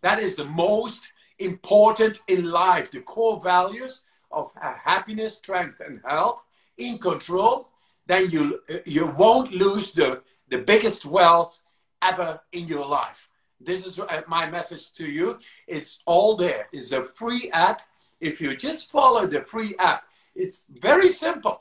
that 0.02 0.18
is 0.18 0.34
the 0.34 0.44
most 0.44 1.12
important 1.40 2.20
in 2.28 2.44
life. 2.44 2.90
The 2.90 3.00
core 3.00 3.40
values 3.40 4.04
of 4.30 4.52
happiness, 4.60 5.36
strength, 5.36 5.80
and 5.80 6.00
health 6.04 6.44
in 6.78 6.98
control. 6.98 7.68
Then 8.06 8.30
you 8.30 8.60
you 8.84 9.06
won't 9.06 9.52
lose 9.52 9.92
the 9.92 10.22
the 10.48 10.58
biggest 10.58 11.04
wealth 11.04 11.62
ever 12.02 12.40
in 12.52 12.66
your 12.66 12.86
life. 12.86 13.28
This 13.60 13.86
is 13.86 14.00
uh, 14.00 14.22
my 14.26 14.48
message 14.48 14.92
to 14.92 15.04
you. 15.04 15.38
It's 15.66 16.00
all 16.06 16.36
there. 16.36 16.68
It's 16.72 16.92
a 16.92 17.04
free 17.04 17.50
app. 17.52 17.82
If 18.20 18.40
you 18.40 18.56
just 18.56 18.90
follow 18.90 19.26
the 19.26 19.42
free 19.42 19.74
app, 19.78 20.04
it's 20.34 20.66
very 20.70 21.08
simple 21.08 21.60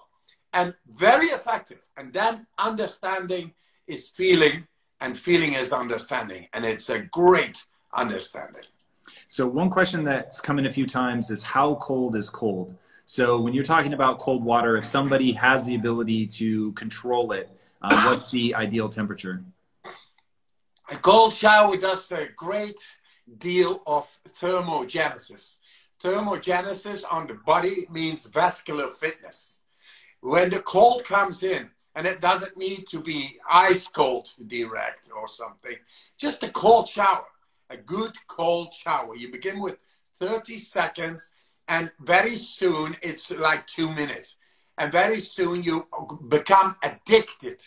and 0.53 0.73
very 0.87 1.27
effective. 1.27 1.81
And 1.97 2.13
then 2.13 2.47
understanding 2.57 3.53
is 3.87 4.07
feeling, 4.07 4.67
and 5.01 5.17
feeling 5.17 5.53
is 5.53 5.73
understanding. 5.73 6.47
And 6.53 6.65
it's 6.65 6.89
a 6.89 6.99
great 6.99 7.65
understanding. 7.93 8.63
So, 9.27 9.47
one 9.47 9.69
question 9.69 10.03
that's 10.03 10.41
come 10.41 10.59
in 10.59 10.65
a 10.65 10.71
few 10.71 10.85
times 10.85 11.29
is 11.29 11.43
how 11.43 11.75
cold 11.75 12.15
is 12.15 12.29
cold? 12.29 12.75
So, 13.05 13.39
when 13.39 13.53
you're 13.53 13.63
talking 13.63 13.93
about 13.93 14.19
cold 14.19 14.43
water, 14.43 14.77
if 14.77 14.85
somebody 14.85 15.31
has 15.33 15.65
the 15.65 15.75
ability 15.75 16.27
to 16.27 16.71
control 16.73 17.31
it, 17.31 17.49
uh, 17.81 18.03
what's 18.05 18.29
the 18.31 18.55
ideal 18.55 18.89
temperature? 18.89 19.43
A 20.91 20.95
cold 20.95 21.33
shower 21.33 21.77
does 21.77 22.11
a 22.11 22.27
great 22.35 22.79
deal 23.37 23.81
of 23.85 24.07
thermogenesis. 24.27 25.59
Thermogenesis 26.03 27.03
on 27.09 27.27
the 27.27 27.35
body 27.35 27.85
means 27.91 28.25
vascular 28.27 28.89
fitness. 28.89 29.61
When 30.21 30.49
the 30.49 30.59
cold 30.59 31.03
comes 31.03 31.43
in, 31.43 31.69
and 31.95 32.07
it 32.07 32.21
doesn't 32.21 32.57
need 32.57 32.87
to 32.87 33.01
be 33.01 33.37
ice 33.49 33.87
cold 33.87 34.29
direct 34.47 35.09
or 35.15 35.27
something, 35.27 35.75
just 36.17 36.43
a 36.43 36.49
cold 36.49 36.87
shower, 36.87 37.25
a 37.69 37.77
good 37.77 38.15
cold 38.27 38.73
shower. 38.73 39.15
You 39.15 39.31
begin 39.31 39.59
with 39.59 39.77
30 40.19 40.57
seconds, 40.57 41.33
and 41.67 41.91
very 42.01 42.35
soon 42.35 42.95
it's 43.01 43.31
like 43.31 43.65
two 43.67 43.91
minutes. 43.91 44.37
And 44.77 44.91
very 44.91 45.19
soon 45.19 45.61
you 45.61 45.87
become 46.29 46.75
addicted 46.83 47.61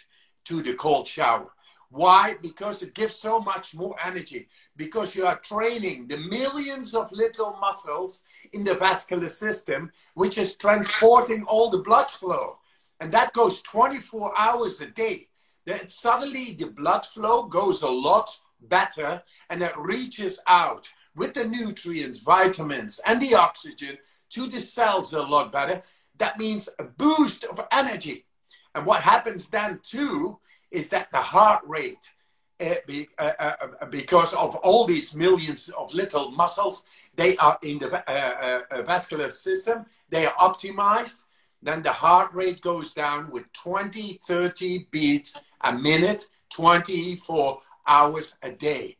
to 0.44 0.62
the 0.62 0.74
cold 0.74 1.06
shower. 1.06 1.48
Why? 1.90 2.34
Because 2.40 2.82
it 2.82 2.94
gives 2.94 3.16
so 3.16 3.38
much 3.38 3.74
more 3.74 3.94
energy. 4.02 4.48
Because 4.76 5.14
you 5.14 5.26
are 5.26 5.38
training 5.38 6.08
the 6.08 6.16
millions 6.16 6.94
of 6.94 7.12
little 7.12 7.58
muscles 7.60 8.24
in 8.54 8.64
the 8.64 8.74
vascular 8.74 9.28
system, 9.28 9.92
which 10.14 10.38
is 10.38 10.56
transporting 10.56 11.44
all 11.44 11.70
the 11.70 11.82
blood 11.82 12.10
flow. 12.10 12.58
And 12.98 13.12
that 13.12 13.34
goes 13.34 13.60
24 13.62 14.32
hours 14.38 14.80
a 14.80 14.86
day. 14.86 15.28
Then 15.66 15.86
suddenly 15.86 16.54
the 16.54 16.66
blood 16.66 17.04
flow 17.04 17.44
goes 17.44 17.82
a 17.82 17.90
lot 17.90 18.30
better 18.68 19.22
and 19.50 19.62
it 19.62 19.76
reaches 19.76 20.40
out 20.46 20.88
with 21.14 21.34
the 21.34 21.46
nutrients, 21.46 22.20
vitamins, 22.20 23.00
and 23.06 23.20
the 23.20 23.34
oxygen 23.34 23.98
to 24.30 24.46
the 24.46 24.60
cells 24.60 25.12
a 25.12 25.22
lot 25.22 25.52
better. 25.52 25.82
That 26.18 26.38
means 26.38 26.68
a 26.78 26.84
boost 26.84 27.44
of 27.44 27.60
energy. 27.70 28.26
And 28.74 28.86
what 28.86 29.02
happens 29.02 29.50
then 29.50 29.80
too 29.82 30.38
is 30.70 30.88
that 30.88 31.10
the 31.12 31.18
heart 31.18 31.60
rate, 31.66 32.14
uh, 32.60 32.74
be, 32.86 33.08
uh, 33.18 33.32
uh, 33.38 33.86
because 33.90 34.32
of 34.34 34.56
all 34.56 34.86
these 34.86 35.14
millions 35.14 35.68
of 35.70 35.92
little 35.92 36.30
muscles, 36.30 36.84
they 37.14 37.36
are 37.36 37.58
in 37.62 37.78
the 37.78 38.82
vascular 38.86 39.28
system, 39.28 39.84
they 40.08 40.26
are 40.26 40.34
optimized. 40.34 41.24
Then 41.64 41.82
the 41.82 41.92
heart 41.92 42.32
rate 42.32 42.60
goes 42.60 42.92
down 42.92 43.30
with 43.30 43.52
20, 43.52 44.20
30 44.26 44.86
beats 44.90 45.40
a 45.60 45.72
minute, 45.72 46.28
24 46.50 47.60
hours 47.86 48.36
a 48.42 48.50
day. 48.50 48.96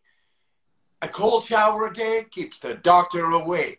A 1.02 1.08
cold 1.08 1.44
shower 1.44 1.86
a 1.86 1.92
day 1.92 2.24
keeps 2.30 2.60
the 2.60 2.74
doctor 2.74 3.24
away. 3.24 3.78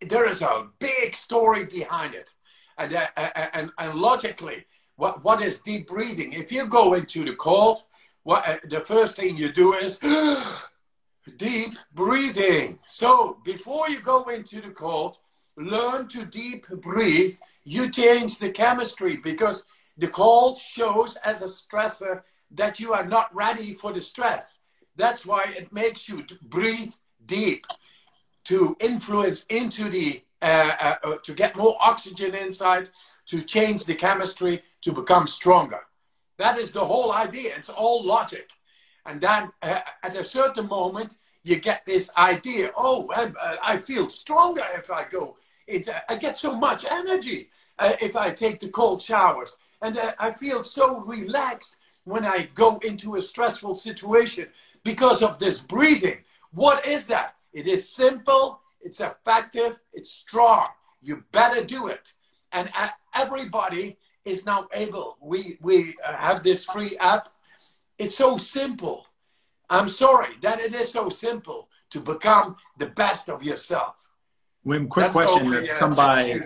There 0.00 0.28
is 0.28 0.42
a 0.42 0.66
big 0.78 1.14
story 1.14 1.64
behind 1.64 2.14
it. 2.14 2.30
And, 2.76 2.92
uh, 2.94 3.06
uh, 3.16 3.30
uh, 3.34 3.46
and, 3.54 3.70
and 3.78 3.98
logically, 3.98 4.66
what, 4.96 5.24
what 5.24 5.40
is 5.40 5.60
deep 5.60 5.88
breathing? 5.88 6.32
If 6.32 6.52
you 6.52 6.66
go 6.66 6.94
into 6.94 7.24
the 7.24 7.34
cold, 7.34 7.82
what, 8.22 8.46
uh, 8.46 8.56
the 8.68 8.80
first 8.80 9.16
thing 9.16 9.36
you 9.36 9.50
do 9.50 9.74
is 9.74 9.98
deep 11.36 11.74
breathing. 11.94 12.78
So 12.86 13.38
before 13.44 13.88
you 13.88 14.00
go 14.00 14.24
into 14.24 14.60
the 14.60 14.70
cold, 14.70 15.18
learn 15.56 16.06
to 16.08 16.24
deep 16.26 16.68
breathe. 16.68 17.34
You 17.64 17.90
change 17.90 18.38
the 18.38 18.50
chemistry 18.50 19.18
because 19.22 19.66
the 19.96 20.08
cold 20.08 20.58
shows 20.58 21.16
as 21.24 21.42
a 21.42 21.46
stressor 21.46 22.22
that 22.50 22.80
you 22.80 22.92
are 22.92 23.06
not 23.06 23.34
ready 23.34 23.74
for 23.74 23.92
the 23.92 24.00
stress. 24.00 24.60
That's 24.96 25.24
why 25.24 25.44
it 25.56 25.72
makes 25.72 26.08
you 26.08 26.24
breathe 26.42 26.92
deep 27.24 27.66
to 28.44 28.76
influence 28.80 29.44
into 29.46 29.88
the 29.88 30.22
uh, 30.40 30.72
uh, 30.80 31.16
to 31.24 31.34
get 31.34 31.56
more 31.56 31.76
oxygen 31.80 32.34
inside 32.34 32.88
to 33.26 33.42
change 33.42 33.84
the 33.84 33.94
chemistry 33.94 34.62
to 34.80 34.92
become 34.92 35.26
stronger. 35.26 35.80
That 36.38 36.58
is 36.58 36.70
the 36.70 36.84
whole 36.84 37.12
idea. 37.12 37.54
It's 37.56 37.68
all 37.68 38.04
logic. 38.04 38.48
And 39.04 39.20
then 39.20 39.50
uh, 39.62 39.80
at 40.02 40.14
a 40.14 40.22
certain 40.22 40.68
moment, 40.68 41.18
you 41.42 41.56
get 41.56 41.84
this 41.86 42.10
idea 42.16 42.70
oh, 42.76 43.10
I, 43.12 43.74
I 43.74 43.76
feel 43.78 44.08
stronger 44.10 44.62
if 44.74 44.90
I 44.90 45.04
go. 45.10 45.36
It, 45.66 45.88
I 46.08 46.16
get 46.16 46.38
so 46.38 46.54
much 46.54 46.84
energy 46.88 47.50
uh, 47.78 47.94
if 48.00 48.14
I 48.14 48.30
take 48.30 48.60
the 48.60 48.68
cold 48.68 49.02
showers. 49.02 49.58
And 49.82 49.96
uh, 49.96 50.12
I 50.18 50.32
feel 50.32 50.62
so 50.62 51.00
relaxed 51.00 51.77
when 52.08 52.24
I 52.24 52.48
go 52.54 52.78
into 52.78 53.16
a 53.16 53.22
stressful 53.22 53.76
situation 53.76 54.48
because 54.82 55.22
of 55.22 55.38
this 55.38 55.60
breathing. 55.60 56.18
What 56.52 56.86
is 56.86 57.06
that? 57.08 57.34
It 57.52 57.66
is 57.66 57.86
simple, 57.88 58.60
it's 58.80 59.00
effective, 59.00 59.78
it's 59.92 60.10
strong. 60.10 60.68
You 61.02 61.24
better 61.32 61.62
do 61.62 61.88
it 61.88 62.14
and 62.52 62.70
everybody 63.14 63.98
is 64.24 64.46
now 64.46 64.68
able. 64.72 65.18
We 65.20 65.58
we 65.60 65.94
uh, 66.04 66.14
have 66.16 66.42
this 66.42 66.64
free 66.64 66.96
app. 66.98 67.28
It's 67.98 68.16
so 68.16 68.36
simple. 68.36 69.06
I'm 69.70 69.88
sorry 69.88 70.34
that 70.40 70.60
it 70.60 70.74
is 70.74 70.90
so 70.90 71.10
simple 71.10 71.68
to 71.90 72.00
become 72.00 72.56
the 72.78 72.86
best 72.86 73.28
of 73.28 73.42
yourself. 73.42 74.08
Wim, 74.66 74.88
quick 74.88 75.06
that's 75.06 75.14
question 75.14 75.50
that's 75.50 75.72
come 75.74 75.94
by. 75.94 76.40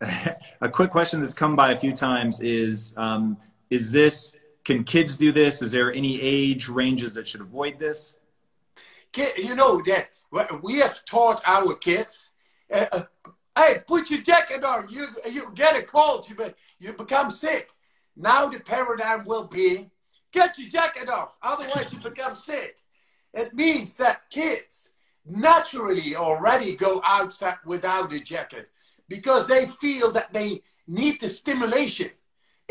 a 0.60 0.68
quick 0.68 0.90
question 0.90 1.20
that's 1.20 1.34
come 1.34 1.56
by 1.56 1.72
a 1.72 1.76
few 1.76 1.92
times 1.92 2.40
is: 2.40 2.94
um, 2.96 3.36
Is 3.70 3.90
this? 3.90 4.34
Can 4.64 4.84
kids 4.84 5.16
do 5.16 5.32
this? 5.32 5.62
Is 5.62 5.72
there 5.72 5.92
any 5.92 6.20
age 6.20 6.68
ranges 6.68 7.14
that 7.14 7.26
should 7.26 7.40
avoid 7.40 7.78
this? 7.78 8.18
You 9.16 9.54
know 9.54 9.82
that 9.82 10.10
we 10.62 10.78
have 10.78 11.04
taught 11.04 11.42
our 11.46 11.74
kids. 11.74 12.30
Uh, 12.72 12.86
uh 12.92 13.02
Hey, 13.54 13.80
put 13.86 14.10
your 14.10 14.22
jacket 14.22 14.64
on. 14.64 14.88
You 14.88 15.08
you 15.30 15.52
get 15.54 15.76
a 15.76 15.82
cold. 15.82 16.28
You 16.28 16.36
you 16.78 16.94
become 16.94 17.30
sick. 17.30 17.70
Now 18.16 18.48
the 18.48 18.60
paradigm 18.60 19.26
will 19.26 19.44
be 19.44 19.90
get 20.32 20.58
your 20.58 20.70
jacket 20.70 21.08
off. 21.08 21.36
Otherwise, 21.42 21.92
you 21.92 21.98
become 22.00 22.34
sick. 22.34 22.78
It 23.34 23.54
means 23.54 23.96
that 23.96 24.30
kids 24.30 24.92
naturally 25.26 26.16
already 26.16 26.74
go 26.74 27.02
outside 27.04 27.58
without 27.64 28.12
a 28.12 28.20
jacket 28.20 28.70
because 29.08 29.46
they 29.46 29.66
feel 29.66 30.10
that 30.12 30.32
they 30.32 30.62
need 30.86 31.20
the 31.20 31.28
stimulation. 31.28 32.10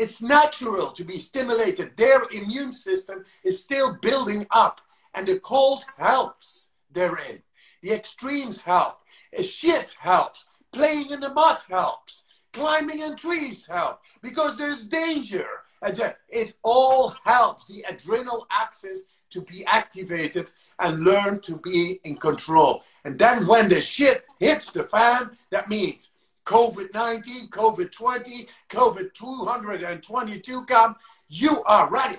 It's 0.02 0.20
natural 0.20 0.88
to 0.98 1.04
be 1.04 1.18
stimulated. 1.18 1.96
Their 1.96 2.22
immune 2.32 2.72
system 2.72 3.24
is 3.44 3.62
still 3.62 3.94
building 4.02 4.46
up, 4.50 4.80
and 5.14 5.28
the 5.28 5.38
cold 5.38 5.84
helps 5.96 6.72
therein. 6.90 7.42
The 7.82 7.92
extremes 7.92 8.60
help. 8.62 8.98
Shit 9.40 9.96
helps 10.00 10.48
Playing 10.72 11.10
in 11.10 11.20
the 11.20 11.28
mud 11.28 11.58
helps. 11.68 12.24
Climbing 12.52 13.02
in 13.02 13.14
trees 13.14 13.66
helps 13.66 14.18
because 14.22 14.56
there's 14.56 14.88
danger. 14.88 15.46
It 15.82 16.54
all 16.62 17.10
helps 17.24 17.68
the 17.68 17.84
adrenal 17.88 18.46
axis 18.50 19.06
to 19.30 19.42
be 19.42 19.64
activated 19.66 20.50
and 20.78 21.04
learn 21.04 21.40
to 21.40 21.56
be 21.58 22.00
in 22.04 22.16
control. 22.16 22.82
And 23.04 23.18
then 23.18 23.46
when 23.46 23.68
the 23.68 23.80
shit 23.80 24.24
hits 24.38 24.72
the 24.72 24.84
fan, 24.84 25.36
that 25.50 25.68
means 25.68 26.12
COVID 26.44 26.92
19, 26.92 27.48
COVID 27.48 27.92
20, 27.92 28.48
COVID 28.68 29.14
222 29.14 30.64
come, 30.64 30.96
you 31.28 31.62
are 31.64 31.90
ready. 31.90 32.18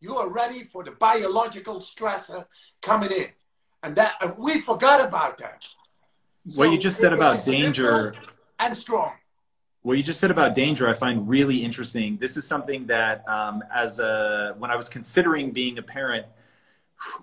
You 0.00 0.16
are 0.16 0.28
ready 0.28 0.64
for 0.64 0.84
the 0.84 0.92
biological 0.92 1.76
stressor 1.76 2.46
coming 2.82 3.10
in. 3.10 3.28
And 3.82 3.96
that 3.96 4.14
and 4.20 4.34
we 4.38 4.60
forgot 4.60 5.06
about 5.06 5.38
that. 5.38 5.64
What 6.44 6.66
so 6.66 6.72
you 6.72 6.78
just 6.78 6.98
said 6.98 7.12
about 7.12 7.44
danger 7.44 8.14
and 8.58 8.76
strong. 8.76 9.12
What 9.82 9.98
you 9.98 10.02
just 10.02 10.18
said 10.18 10.30
about 10.30 10.54
danger, 10.54 10.88
I 10.88 10.94
find 10.94 11.28
really 11.28 11.62
interesting. 11.62 12.16
This 12.16 12.38
is 12.38 12.46
something 12.46 12.86
that, 12.86 13.22
um, 13.28 13.62
as 13.74 13.98
a, 14.00 14.54
when 14.56 14.70
I 14.70 14.76
was 14.76 14.88
considering 14.88 15.50
being 15.50 15.76
a 15.76 15.82
parent, 15.82 16.24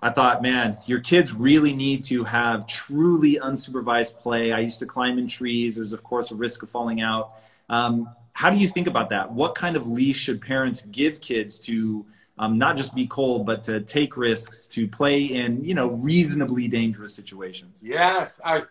I 0.02 0.10
thought, 0.10 0.42
man, 0.42 0.76
your 0.86 1.00
kids 1.00 1.32
really 1.32 1.74
need 1.74 2.02
to 2.04 2.24
have 2.24 2.66
truly 2.66 3.38
unsupervised 3.42 4.18
play. 4.18 4.52
I 4.52 4.60
used 4.60 4.78
to 4.80 4.86
climb 4.86 5.18
in 5.18 5.28
trees. 5.28 5.76
There's, 5.76 5.92
of 5.92 6.02
course, 6.02 6.30
a 6.30 6.34
risk 6.34 6.62
of 6.62 6.70
falling 6.70 7.00
out. 7.00 7.32
Um, 7.68 8.08
how 8.32 8.50
do 8.50 8.56
you 8.56 8.68
think 8.68 8.86
about 8.86 9.10
that? 9.10 9.32
What 9.32 9.54
kind 9.54 9.76
of 9.76 9.86
leash 9.86 10.18
should 10.18 10.40
parents 10.40 10.82
give 10.82 11.20
kids 11.20 11.58
to 11.60 12.04
um, 12.38 12.58
not 12.58 12.76
just 12.76 12.94
be 12.94 13.06
cold, 13.06 13.46
but 13.46 13.62
to 13.64 13.80
take 13.80 14.16
risks, 14.16 14.66
to 14.66 14.88
play 14.88 15.24
in, 15.24 15.64
you 15.64 15.74
know, 15.74 15.90
reasonably 15.90 16.66
dangerous 16.68 17.14
situations? 17.14 17.82
Yes, 17.84 18.40
I, 18.44 18.64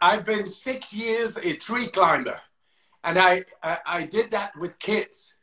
I 0.00 0.14
have 0.14 0.24
been 0.24 0.46
six 0.46 0.92
years 0.92 1.36
a 1.36 1.54
tree 1.56 1.88
climber, 1.88 2.40
and 3.02 3.18
I, 3.18 3.44
I 3.62 3.78
I 3.86 4.06
did 4.06 4.30
that 4.30 4.56
with 4.56 4.78
kids, 4.78 5.34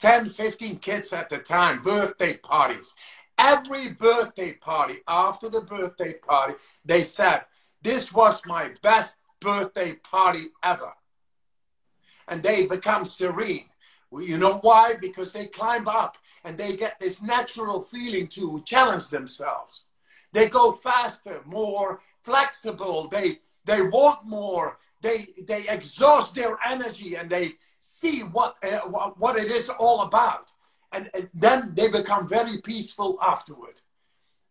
10, 0.00 0.30
15 0.30 0.78
kids 0.78 1.12
at 1.12 1.28
the 1.28 1.38
time, 1.38 1.82
birthday 1.82 2.38
parties, 2.38 2.94
Every 3.38 3.90
birthday 3.90 4.52
party, 4.52 4.96
after 5.06 5.48
the 5.48 5.60
birthday 5.60 6.14
party, 6.14 6.54
they 6.84 7.04
said, 7.04 7.42
This 7.82 8.12
was 8.12 8.40
my 8.46 8.70
best 8.82 9.18
birthday 9.40 9.94
party 9.94 10.48
ever. 10.62 10.92
And 12.28 12.42
they 12.42 12.66
become 12.66 13.04
serene. 13.04 13.66
You 14.12 14.38
know 14.38 14.58
why? 14.62 14.94
Because 15.00 15.32
they 15.32 15.46
climb 15.46 15.86
up 15.86 16.16
and 16.44 16.56
they 16.56 16.76
get 16.76 16.98
this 16.98 17.22
natural 17.22 17.82
feeling 17.82 18.28
to 18.28 18.62
challenge 18.64 19.10
themselves. 19.10 19.86
They 20.32 20.48
go 20.48 20.72
faster, 20.72 21.42
more 21.44 22.00
flexible. 22.22 23.08
They 23.08 23.40
they 23.64 23.82
want 23.82 24.24
more. 24.24 24.78
They 25.02 25.28
they 25.46 25.68
exhaust 25.68 26.34
their 26.34 26.58
energy 26.64 27.16
and 27.16 27.28
they 27.28 27.52
see 27.80 28.20
what 28.20 28.56
uh, 28.64 28.80
what 29.18 29.36
it 29.36 29.50
is 29.50 29.68
all 29.68 30.02
about 30.02 30.52
and, 30.96 31.10
and 31.14 31.28
then 31.34 31.72
they 31.74 31.88
become 31.90 32.26
very 32.26 32.58
peaceful 32.62 33.18
afterward. 33.22 33.80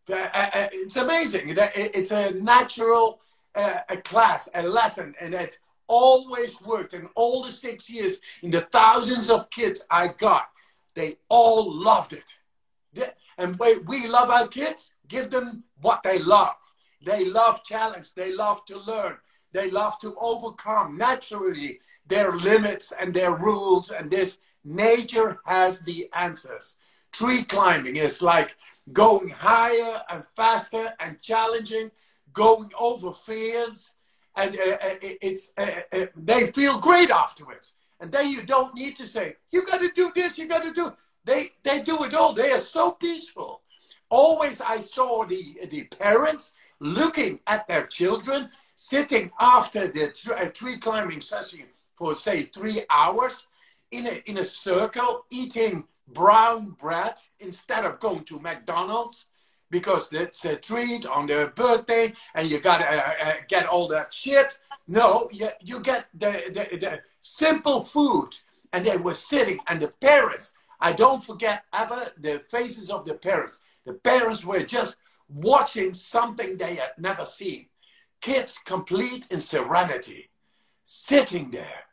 Uh, 0.09 0.15
uh, 0.15 0.49
uh 0.53 0.67
it's 0.71 0.95
amazing. 0.95 1.55
It's 1.57 2.11
a 2.11 2.31
natural 2.31 3.19
uh, 3.55 3.79
a 3.89 3.97
class, 3.97 4.49
a 4.53 4.61
lesson, 4.61 5.15
and 5.19 5.33
it 5.33 5.59
always 5.87 6.61
worked. 6.61 6.93
In 6.93 7.09
all 7.15 7.43
the 7.43 7.51
six 7.51 7.89
years, 7.89 8.21
in 8.41 8.51
the 8.51 8.61
thousands 8.61 9.29
of 9.29 9.49
kids 9.49 9.85
I 9.89 10.09
got, 10.09 10.49
they 10.93 11.15
all 11.29 11.73
loved 11.73 12.13
it. 12.13 13.09
and 13.37 13.57
we 13.87 14.07
love 14.07 14.29
our 14.29 14.47
kids, 14.47 14.93
give 15.07 15.29
them 15.29 15.63
what 15.81 16.03
they 16.03 16.19
love. 16.19 16.55
They 17.03 17.25
love 17.25 17.63
challenge, 17.63 18.13
they 18.13 18.33
love 18.33 18.65
to 18.65 18.77
learn, 18.77 19.17
they 19.51 19.69
love 19.69 19.99
to 19.99 20.15
overcome 20.19 20.97
naturally 20.97 21.79
their 22.07 22.31
limits 22.31 22.91
and 22.99 23.13
their 23.13 23.33
rules 23.35 23.91
and 23.91 24.09
this 24.09 24.39
Nature 24.65 25.37
has 25.45 25.81
the 25.81 26.09
answers. 26.13 26.77
Tree 27.11 27.43
climbing 27.43 27.95
is 27.95 28.21
like 28.21 28.57
going 28.91 29.29
higher 29.29 30.01
and 30.09 30.23
faster 30.35 30.93
and 30.99 31.21
challenging, 31.21 31.91
going 32.33 32.71
over 32.77 33.13
fears, 33.13 33.93
and 34.35 34.55
uh, 34.55 34.73
uh 34.73 34.95
it's 35.01 35.53
uh, 35.57 35.81
uh, 35.93 36.05
they 36.15 36.47
feel 36.47 36.79
great 36.79 37.11
afterwards. 37.11 37.75
And 38.01 38.11
then 38.11 38.29
you 38.29 38.43
don't 38.43 38.73
need 38.73 38.95
to 38.97 39.07
say, 39.07 39.37
"You 39.51 39.65
got 39.65 39.81
to 39.81 39.91
do 39.91 40.11
this, 40.15 40.37
you 40.37 40.47
got 40.47 40.63
to 40.63 40.73
do." 40.73 40.91
They 41.23 41.51
they 41.63 41.81
do 41.81 42.03
it 42.03 42.13
all. 42.13 42.33
They 42.33 42.51
are 42.51 42.59
so 42.59 42.91
peaceful. 42.91 43.61
Always, 44.09 44.61
I 44.61 44.79
saw 44.79 45.25
the 45.25 45.57
the 45.69 45.83
parents 45.85 46.53
looking 46.79 47.39
at 47.47 47.67
their 47.67 47.85
children 47.85 48.49
sitting 48.75 49.31
after 49.39 49.87
the 49.87 50.11
uh, 50.35 50.49
tree 50.49 50.77
climbing 50.77 51.21
session 51.21 51.65
for 51.95 52.13
say 52.13 52.43
three 52.43 52.83
hours 52.89 53.47
in 53.95 54.07
a, 54.07 54.21
in 54.25 54.37
a 54.39 54.45
circle 54.45 55.25
eating 55.31 55.85
brown 56.09 56.71
bread 56.71 57.15
instead 57.39 57.85
of 57.85 57.99
going 57.99 58.23
to 58.25 58.39
McDonald's 58.39 59.27
because 59.71 60.09
it's 60.11 60.45
a 60.45 60.55
treat 60.55 61.05
on 61.05 61.25
their 61.27 61.47
birthday 61.47 62.13
and 62.35 62.49
you 62.49 62.59
gotta 62.59 62.85
uh, 62.85 63.13
uh, 63.25 63.33
get 63.47 63.65
all 63.65 63.87
that 63.87 64.13
shit. 64.13 64.59
No, 64.87 65.27
you, 65.31 65.49
you 65.61 65.79
get 65.79 66.07
the, 66.13 66.31
the, 66.53 66.77
the 66.77 67.01
simple 67.21 67.81
food. 67.81 68.29
And 68.73 68.85
they 68.85 68.97
were 68.97 69.13
sitting, 69.13 69.59
and 69.67 69.81
the 69.81 69.87
parents, 70.01 70.53
I 70.81 70.91
don't 70.91 71.23
forget 71.23 71.63
ever 71.73 72.11
the 72.17 72.41
faces 72.49 72.89
of 72.89 73.05
the 73.05 73.13
parents. 73.13 73.61
The 73.85 73.93
parents 73.93 74.43
were 74.43 74.63
just 74.63 74.97
watching 75.29 75.93
something 75.93 76.57
they 76.57 76.75
had 76.75 76.91
never 76.97 77.23
seen. 77.23 77.67
Kids 78.19 78.57
complete 78.65 79.27
in 79.31 79.39
serenity, 79.39 80.29
sitting 80.83 81.51
there, 81.51 81.83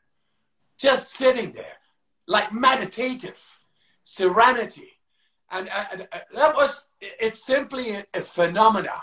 just 0.77 1.13
sitting 1.13 1.53
there 1.53 1.77
like 2.27 2.53
meditative, 2.53 3.41
serenity. 4.05 4.89
And, 5.51 5.69
and, 5.69 6.09
and 6.13 6.23
that 6.35 6.55
was, 6.55 6.89
it's 7.01 7.45
simply 7.45 7.95
a, 7.97 8.07
a 8.15 8.21
phenomena. 8.21 9.03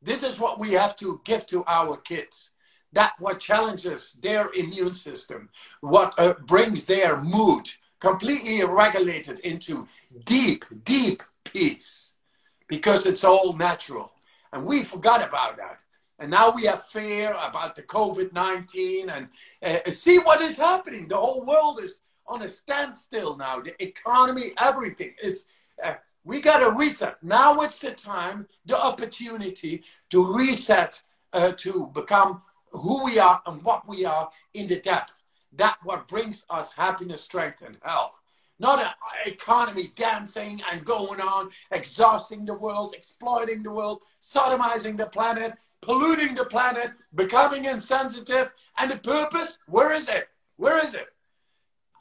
This 0.00 0.22
is 0.22 0.38
what 0.38 0.58
we 0.58 0.72
have 0.72 0.96
to 0.96 1.20
give 1.24 1.46
to 1.46 1.64
our 1.66 1.96
kids. 1.96 2.52
That 2.92 3.14
what 3.18 3.40
challenges 3.40 4.12
their 4.14 4.50
immune 4.52 4.94
system, 4.94 5.48
what 5.80 6.14
uh, 6.18 6.34
brings 6.44 6.86
their 6.86 7.22
mood 7.22 7.68
completely 8.00 8.62
regulated 8.64 9.38
into 9.40 9.86
deep, 10.24 10.64
deep 10.84 11.22
peace 11.44 12.14
because 12.68 13.06
it's 13.06 13.24
all 13.24 13.52
natural. 13.54 14.12
And 14.52 14.64
we 14.66 14.82
forgot 14.82 15.26
about 15.26 15.56
that. 15.56 15.78
And 16.18 16.30
now 16.30 16.54
we 16.54 16.64
have 16.64 16.84
fear 16.86 17.30
about 17.32 17.74
the 17.76 17.82
COVID 17.82 18.32
19 18.32 19.08
and 19.08 19.28
uh, 19.62 19.90
see 19.90 20.18
what 20.18 20.40
is 20.40 20.56
happening. 20.56 21.08
The 21.08 21.16
whole 21.16 21.44
world 21.44 21.80
is 21.82 22.00
on 22.26 22.42
a 22.42 22.48
standstill 22.48 23.36
now. 23.36 23.60
The 23.60 23.80
economy, 23.82 24.52
everything 24.58 25.14
is. 25.22 25.46
Uh, 25.82 25.94
we 26.24 26.40
got 26.40 26.58
to 26.58 26.70
reset. 26.70 27.22
Now 27.22 27.60
it's 27.62 27.80
the 27.80 27.90
time, 27.90 28.46
the 28.64 28.80
opportunity 28.80 29.82
to 30.10 30.32
reset, 30.32 31.02
uh, 31.32 31.52
to 31.58 31.90
become 31.92 32.42
who 32.70 33.04
we 33.04 33.18
are 33.18 33.42
and 33.46 33.62
what 33.62 33.88
we 33.88 34.04
are 34.04 34.30
in 34.54 34.66
the 34.66 34.80
depth. 34.80 35.22
That 35.54 35.78
what 35.82 36.08
brings 36.08 36.46
us 36.48 36.72
happiness, 36.72 37.20
strength, 37.20 37.62
and 37.62 37.76
health. 37.82 38.18
Not 38.58 38.80
an 38.80 38.90
economy 39.26 39.92
dancing 39.96 40.62
and 40.70 40.84
going 40.84 41.20
on, 41.20 41.50
exhausting 41.72 42.44
the 42.44 42.54
world, 42.54 42.94
exploiting 42.96 43.62
the 43.62 43.72
world, 43.72 44.02
sodomizing 44.22 44.96
the 44.96 45.06
planet, 45.06 45.54
polluting 45.80 46.36
the 46.36 46.44
planet, 46.44 46.92
becoming 47.14 47.64
insensitive. 47.64 48.52
And 48.78 48.92
the 48.92 48.98
purpose, 48.98 49.58
where 49.66 49.90
is 49.92 50.08
it? 50.08 50.28
Where 50.56 50.82
is 50.82 50.94
it? 50.94 51.08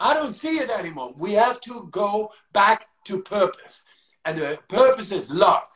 I 0.02 0.16
don't 0.16 0.36
see 0.36 0.58
it 0.58 0.72
anymore. 0.72 1.14
We 1.16 1.34
have 1.34 1.62
to 1.62 1.88
go 1.92 2.32
back 2.54 2.88
to 3.06 3.22
purpose. 3.22 3.84
And 4.26 4.40
the 4.40 4.60
purpose 4.68 5.12
is 5.12 5.32
love. 5.34 5.68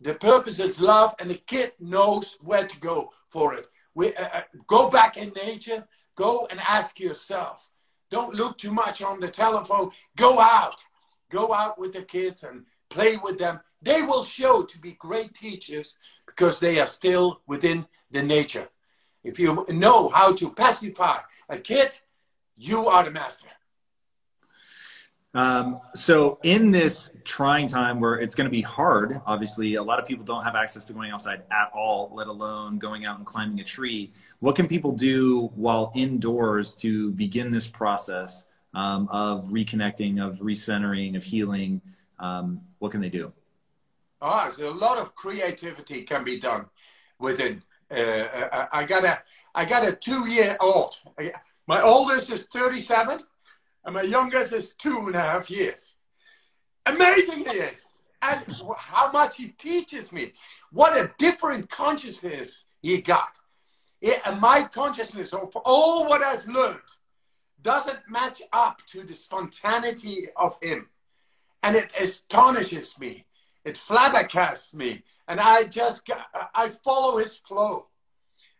The 0.00 0.14
purpose 0.14 0.58
is 0.58 0.80
love, 0.80 1.14
and 1.20 1.30
the 1.30 1.36
kid 1.36 1.72
knows 1.78 2.36
where 2.40 2.66
to 2.66 2.80
go 2.80 3.12
for 3.28 3.54
it. 3.54 3.68
We, 3.94 4.14
uh, 4.16 4.28
uh, 4.34 4.42
go 4.66 4.90
back 4.90 5.16
in 5.16 5.32
nature, 5.36 5.86
go 6.16 6.48
and 6.50 6.58
ask 6.60 6.98
yourself. 6.98 7.70
Don't 8.10 8.34
look 8.34 8.58
too 8.58 8.72
much 8.72 9.02
on 9.02 9.20
the 9.20 9.28
telephone. 9.28 9.90
Go 10.16 10.40
out. 10.40 10.76
Go 11.30 11.54
out 11.54 11.78
with 11.78 11.92
the 11.92 12.02
kids 12.02 12.42
and 12.42 12.66
play 12.90 13.18
with 13.18 13.38
them. 13.38 13.60
They 13.80 14.02
will 14.02 14.24
show 14.24 14.62
to 14.62 14.78
be 14.80 14.92
great 14.92 15.32
teachers 15.32 15.96
because 16.26 16.58
they 16.58 16.80
are 16.80 16.86
still 16.86 17.40
within 17.46 17.86
the 18.10 18.22
nature. 18.22 18.68
If 19.22 19.38
you 19.38 19.64
know 19.68 20.08
how 20.08 20.34
to 20.34 20.50
pacify 20.50 21.20
a 21.48 21.58
kid, 21.58 21.94
you 22.56 22.88
are 22.88 23.04
the 23.04 23.10
master. 23.10 23.46
Um, 25.34 25.80
so 25.96 26.38
in 26.44 26.70
this 26.70 27.16
trying 27.24 27.66
time 27.66 27.98
where 27.98 28.14
it's 28.20 28.36
going 28.36 28.44
to 28.44 28.52
be 28.52 28.60
hard, 28.60 29.20
obviously 29.26 29.74
a 29.74 29.82
lot 29.82 29.98
of 29.98 30.06
people 30.06 30.24
don't 30.24 30.44
have 30.44 30.54
access 30.54 30.84
to 30.84 30.92
going 30.92 31.10
outside 31.10 31.42
at 31.50 31.72
all, 31.74 32.12
let 32.14 32.28
alone 32.28 32.78
going 32.78 33.04
out 33.04 33.18
and 33.18 33.26
climbing 33.26 33.58
a 33.58 33.64
tree. 33.64 34.12
What 34.38 34.54
can 34.54 34.68
people 34.68 34.92
do 34.92 35.50
while 35.56 35.90
indoors 35.96 36.72
to 36.76 37.10
begin 37.12 37.50
this 37.50 37.66
process 37.66 38.46
um, 38.74 39.08
of 39.10 39.46
reconnecting, 39.46 40.24
of 40.24 40.38
recentering, 40.38 41.16
of 41.16 41.24
healing? 41.24 41.80
Um, 42.20 42.60
what 42.78 42.92
can 42.92 43.00
they 43.00 43.10
do? 43.10 43.32
Ah, 44.22 44.50
so 44.50 44.70
a 44.70 44.72
lot 44.72 44.98
of 44.98 45.16
creativity 45.16 46.02
can 46.02 46.22
be 46.22 46.38
done 46.38 46.66
within 47.18 47.62
Uh, 47.90 48.66
I 48.72 48.84
got 48.84 49.04
a 49.04 49.22
I 49.54 49.64
got 49.66 49.86
a 49.86 49.92
two 49.94 50.28
year 50.28 50.56
old. 50.58 50.94
My 51.66 51.80
oldest 51.80 52.30
is 52.30 52.46
37, 52.52 53.20
and 53.84 53.94
my 53.94 54.02
youngest 54.02 54.52
is 54.52 54.74
two 54.74 54.98
and 54.98 55.14
a 55.14 55.20
half 55.20 55.50
years. 55.50 55.96
Amazing 56.86 57.38
he 57.38 57.44
is, 57.44 57.92
and 58.20 58.44
how 58.76 59.10
much 59.10 59.36
he 59.36 59.48
teaches 59.48 60.12
me. 60.12 60.32
What 60.70 60.96
a 60.96 61.12
different 61.18 61.70
consciousness 61.70 62.66
he 62.82 63.00
got. 63.00 63.32
It, 64.02 64.20
and 64.26 64.40
my 64.40 64.64
consciousness 64.64 65.32
of 65.32 65.56
all 65.64 66.06
what 66.06 66.22
I've 66.22 66.46
learned 66.46 66.80
doesn't 67.62 68.00
match 68.08 68.42
up 68.52 68.82
to 68.88 69.02
the 69.02 69.14
spontaneity 69.14 70.28
of 70.36 70.58
him. 70.60 70.88
And 71.62 71.74
it 71.74 71.94
astonishes 71.98 72.98
me. 72.98 73.24
It 73.64 73.76
flabbergasts 73.76 74.74
me. 74.74 75.02
And 75.26 75.40
I 75.40 75.64
just, 75.64 76.02
I 76.54 76.68
follow 76.68 77.16
his 77.16 77.38
flow. 77.38 77.86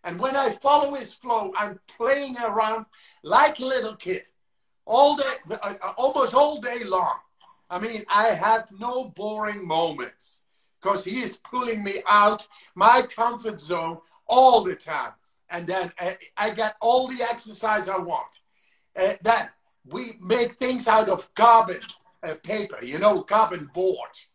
And 0.04 0.20
when 0.20 0.36
I 0.36 0.50
follow 0.50 0.94
his 0.94 1.14
flow, 1.14 1.52
I'm 1.56 1.80
playing 1.88 2.36
around 2.36 2.86
like 3.22 3.58
a 3.58 3.64
little 3.64 3.96
kid 3.96 4.22
all 4.84 5.16
day, 5.16 5.24
uh, 5.50 5.74
uh, 5.82 5.92
almost 5.96 6.34
all 6.34 6.60
day 6.60 6.84
long. 6.84 7.16
I 7.70 7.78
mean, 7.78 8.04
I 8.08 8.26
have 8.28 8.70
no 8.78 9.06
boring 9.06 9.66
moments 9.66 10.44
because 10.80 11.04
he 11.04 11.22
is 11.22 11.38
pulling 11.38 11.82
me 11.82 12.02
out 12.06 12.46
my 12.74 13.02
comfort 13.02 13.60
zone 13.60 13.98
all 14.26 14.62
the 14.62 14.76
time. 14.76 15.12
And 15.48 15.66
then 15.66 15.90
I, 15.98 16.08
uh, 16.08 16.14
I 16.36 16.50
get 16.50 16.76
all 16.80 17.08
the 17.08 17.22
exercise 17.22 17.88
I 17.88 17.98
want. 17.98 18.40
Uh, 18.94 19.14
then 19.22 19.48
we 19.86 20.12
make 20.20 20.52
things 20.52 20.86
out 20.86 21.08
of 21.08 21.32
carbon 21.34 21.80
uh, 22.22 22.34
paper, 22.42 22.82
you 22.82 22.98
know, 22.98 23.22
carbon 23.22 23.70
boards. 23.72 24.28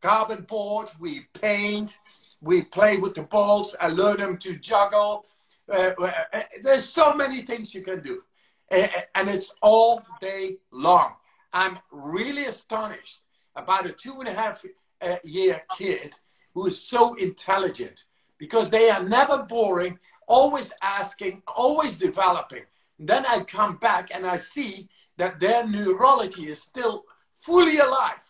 Carbon 0.00 0.42
boards, 0.42 0.96
we 1.00 1.26
paint, 1.40 1.98
we 2.40 2.62
play 2.62 2.98
with 2.98 3.14
the 3.14 3.22
balls. 3.22 3.76
I 3.80 3.88
learn 3.88 4.18
them 4.18 4.38
to 4.38 4.56
juggle. 4.56 5.26
Uh, 5.72 5.92
uh, 6.00 6.12
uh 6.32 6.40
there's 6.62 6.88
so 6.88 7.14
many 7.14 7.42
things 7.42 7.74
you 7.74 7.82
can 7.82 8.02
do. 8.02 8.22
And 8.70 9.28
it's 9.28 9.54
all 9.62 10.02
day 10.20 10.56
long. 10.72 11.14
I'm 11.52 11.78
really 11.90 12.46
astonished 12.46 13.22
about 13.54 13.86
a 13.86 13.92
two 13.92 14.20
and 14.20 14.28
a 14.28 14.34
half 14.34 14.64
uh, 15.00 15.16
year 15.24 15.62
kid 15.78 16.14
who 16.54 16.66
is 16.66 16.80
so 16.80 17.14
intelligent 17.14 18.04
because 18.38 18.70
they 18.70 18.90
are 18.90 19.02
never 19.02 19.44
boring, 19.44 19.98
always 20.26 20.72
asking, 20.82 21.42
always 21.56 21.96
developing. 21.96 22.64
then 22.98 23.24
I 23.26 23.40
come 23.40 23.76
back 23.76 24.10
and 24.14 24.26
I 24.26 24.38
see 24.38 24.88
that 25.18 25.38
their 25.38 25.66
neurology 25.66 26.48
is 26.48 26.62
still 26.62 27.04
fully 27.36 27.78
alive. 27.78 28.24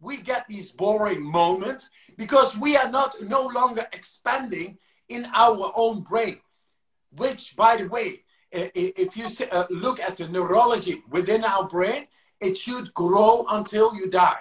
We 0.00 0.18
get 0.18 0.46
these 0.46 0.70
boring 0.70 1.22
moments 1.22 1.90
because 2.16 2.56
we 2.56 2.76
are 2.76 2.90
not 2.90 3.16
no 3.22 3.46
longer 3.46 3.86
expanding 3.92 4.78
in 5.08 5.26
our 5.34 5.72
own 5.76 6.02
brain, 6.02 6.40
which, 7.16 7.56
by 7.56 7.76
the 7.76 7.88
way, 7.88 8.22
if 8.52 9.16
you 9.16 9.26
uh, 9.50 9.66
look 9.70 10.00
at 10.00 10.16
the 10.16 10.28
neurology 10.28 11.02
within 11.10 11.44
our 11.44 11.66
brain, 11.66 12.06
it 12.40 12.56
should 12.56 12.94
grow 12.94 13.44
until 13.50 13.94
you 13.94 14.08
die. 14.08 14.40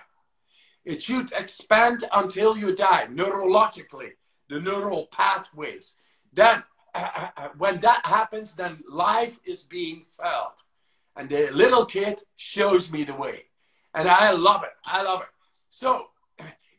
It 0.86 1.04
should 1.04 1.32
expand 1.34 2.06
until 2.14 2.58
you 2.58 2.76
die, 2.76 3.08
neurologically, 3.12 4.12
the 4.50 4.62
neural 4.62 5.08
pathways. 5.08 5.98
Then, 6.32 6.64
uh, 6.94 7.30
uh, 7.36 7.50
when 7.58 7.82
that 7.82 8.06
happens, 8.06 8.56
then 8.56 8.82
life 8.90 9.40
is 9.46 9.64
being 9.64 10.06
felt. 10.10 10.64
And 11.16 11.28
the 11.30 11.50
little 11.52 11.86
kid 11.86 12.22
shows 12.36 12.92
me 12.92 13.04
the 13.04 13.16
way. 13.16 13.46
And 13.94 14.08
I 14.08 14.32
love 14.32 14.64
it. 14.64 14.74
I 14.86 15.02
love 15.02 15.22
it. 15.22 15.28
So, 15.80 16.08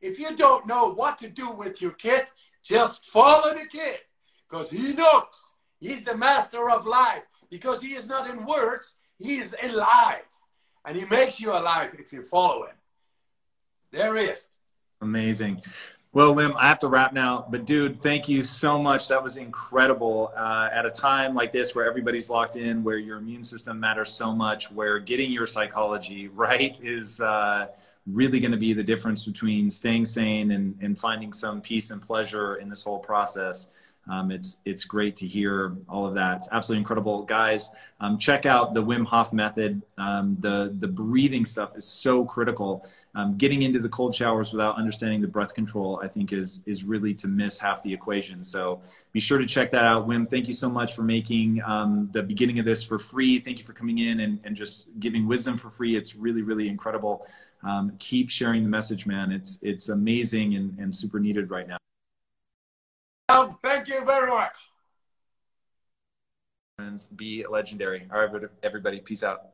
if 0.01 0.19
you 0.19 0.35
don't 0.35 0.67
know 0.67 0.93
what 0.93 1.21
to 1.21 1.29
do 1.29 1.53
with 1.53 1.81
your 1.81 1.93
kid, 1.93 2.25
just 2.65 3.05
follow 3.07 3.55
the 3.55 3.67
kid 3.71 4.01
because 4.51 4.71
he 4.71 4.93
knows. 4.93 5.55
He's 5.79 6.03
the 6.03 6.17
master 6.17 6.69
of 6.69 6.85
life 6.85 7.23
because 7.49 7.81
he 7.81 7.95
is 7.95 8.09
not 8.09 8.29
in 8.29 8.45
words, 8.45 8.97
he 9.17 9.37
is 9.37 9.55
in 9.63 9.77
life. 9.77 10.27
And 10.85 10.97
he 10.97 11.05
makes 11.05 11.39
you 11.39 11.53
alive 11.53 11.91
if 11.97 12.13
you 12.13 12.25
follow 12.25 12.67
him. 12.67 12.75
There 13.93 14.17
is. 14.17 14.57
Amazing. 15.01 15.63
Well, 16.13 16.35
Wim, 16.35 16.57
I 16.57 16.67
have 16.67 16.81
to 16.81 16.89
wrap 16.89 17.13
now, 17.13 17.47
but 17.49 17.67
dude, 17.67 18.03
thank 18.03 18.29
you 18.29 18.43
so 18.43 18.83
much. 18.83 19.07
That 19.07 19.23
was 19.23 19.37
incredible. 19.37 20.33
Uh, 20.35 20.71
at 20.73 20.85
a 20.85 20.91
time 20.91 21.37
like 21.37 21.53
this 21.53 21.73
where 21.73 21.87
everybody's 21.87 22.29
locked 22.29 22.57
in, 22.57 22.83
where 22.83 22.99
your 22.99 23.19
immune 23.19 23.45
system 23.45 23.79
matters 23.79 24.11
so 24.11 24.35
much, 24.35 24.73
where 24.73 24.99
getting 24.99 25.31
your 25.31 25.47
psychology 25.47 26.27
right 26.35 26.77
is 26.83 27.21
uh, 27.21 27.69
really 28.13 28.41
going 28.41 28.53
to 28.53 28.59
be 28.59 28.73
the 28.73 28.83
difference 28.83 29.25
between 29.25 29.71
staying 29.71 30.05
sane 30.05 30.53
and, 30.53 30.77
and 30.81 30.99
finding 30.99 31.33
some 31.33 31.61
peace 31.61 31.91
and 31.91 32.01
pleasure 32.01 32.57
in 32.57 32.69
this 32.69 32.83
whole 32.83 32.99
process. 32.99 33.69
Um, 34.09 34.31
it's 34.31 34.61
it's 34.65 34.85
great 34.85 35.17
to 35.17 35.27
hear 35.27 35.77
all 35.89 36.07
of 36.07 36.15
that. 36.15 36.39
It's 36.39 36.49
absolutely 36.51 36.81
incredible, 36.81 37.23
guys. 37.25 37.71
Um, 38.01 38.17
check 38.19 38.47
out 38.47 38.75
the 38.75 38.83
Wim 38.83 39.05
Hof 39.05 39.33
method. 39.33 39.83
Um, 39.99 40.37
the 40.41 40.75
the 40.79 40.89
breathing 40.89 41.45
stuff 41.45 41.77
is 41.77 41.85
so 41.85 42.25
critical. 42.25 42.89
Um, 43.15 43.37
getting 43.37 43.63
into 43.63 43.81
the 43.81 43.89
cold 43.89 44.15
showers 44.15 44.53
without 44.53 44.77
understanding 44.77 45.21
the 45.21 45.29
breath 45.29 45.55
control, 45.55 46.01
I 46.03 46.09
think, 46.09 46.33
is 46.33 46.63
is 46.67 46.85
really 46.85 47.13
to 47.15 47.29
miss 47.29 47.59
half 47.59 47.83
the 47.83 47.93
equation. 47.93 48.45
So 48.45 48.81
be 49.13 49.21
sure 49.21 49.39
to 49.39 49.47
check 49.47 49.71
that 49.73 49.85
out. 49.85 50.09
Wim, 50.09 50.31
thank 50.31 50.47
you 50.47 50.55
so 50.55 50.71
much 50.71 50.95
for 50.95 51.03
making 51.03 51.63
um, 51.67 52.09
the 52.13 52.23
beginning 52.23 52.59
of 52.59 52.65
this 52.65 52.83
for 52.83 52.99
free. 52.99 53.39
Thank 53.39 53.59
you 53.59 53.65
for 53.65 53.73
coming 53.73 53.99
in 53.99 54.21
and, 54.21 54.39
and 54.45 54.57
just 54.57 54.89
giving 55.01 55.27
wisdom 55.27 55.59
for 55.59 55.71
free. 55.71 55.97
It's 55.97 56.15
really 56.15 56.43
really 56.43 56.69
incredible. 56.69 57.27
Um, 57.63 57.93
keep 57.99 58.31
sharing 58.31 58.63
the 58.63 58.71
message, 58.71 59.07
man. 59.07 59.33
It's 59.33 59.59
it's 59.61 59.89
amazing 59.89 60.55
and, 60.55 60.79
and 60.79 60.95
super 60.95 61.19
needed 61.19 61.51
right 61.51 61.67
now. 61.67 61.78
Thank 63.89 64.01
you 64.01 64.07
very 64.07 64.29
much. 64.29 64.71
Be 67.17 67.47
legendary. 67.49 68.07
All 68.13 68.27
right, 68.27 68.43
everybody, 68.63 69.01
peace 69.01 69.25
out. 69.25 69.47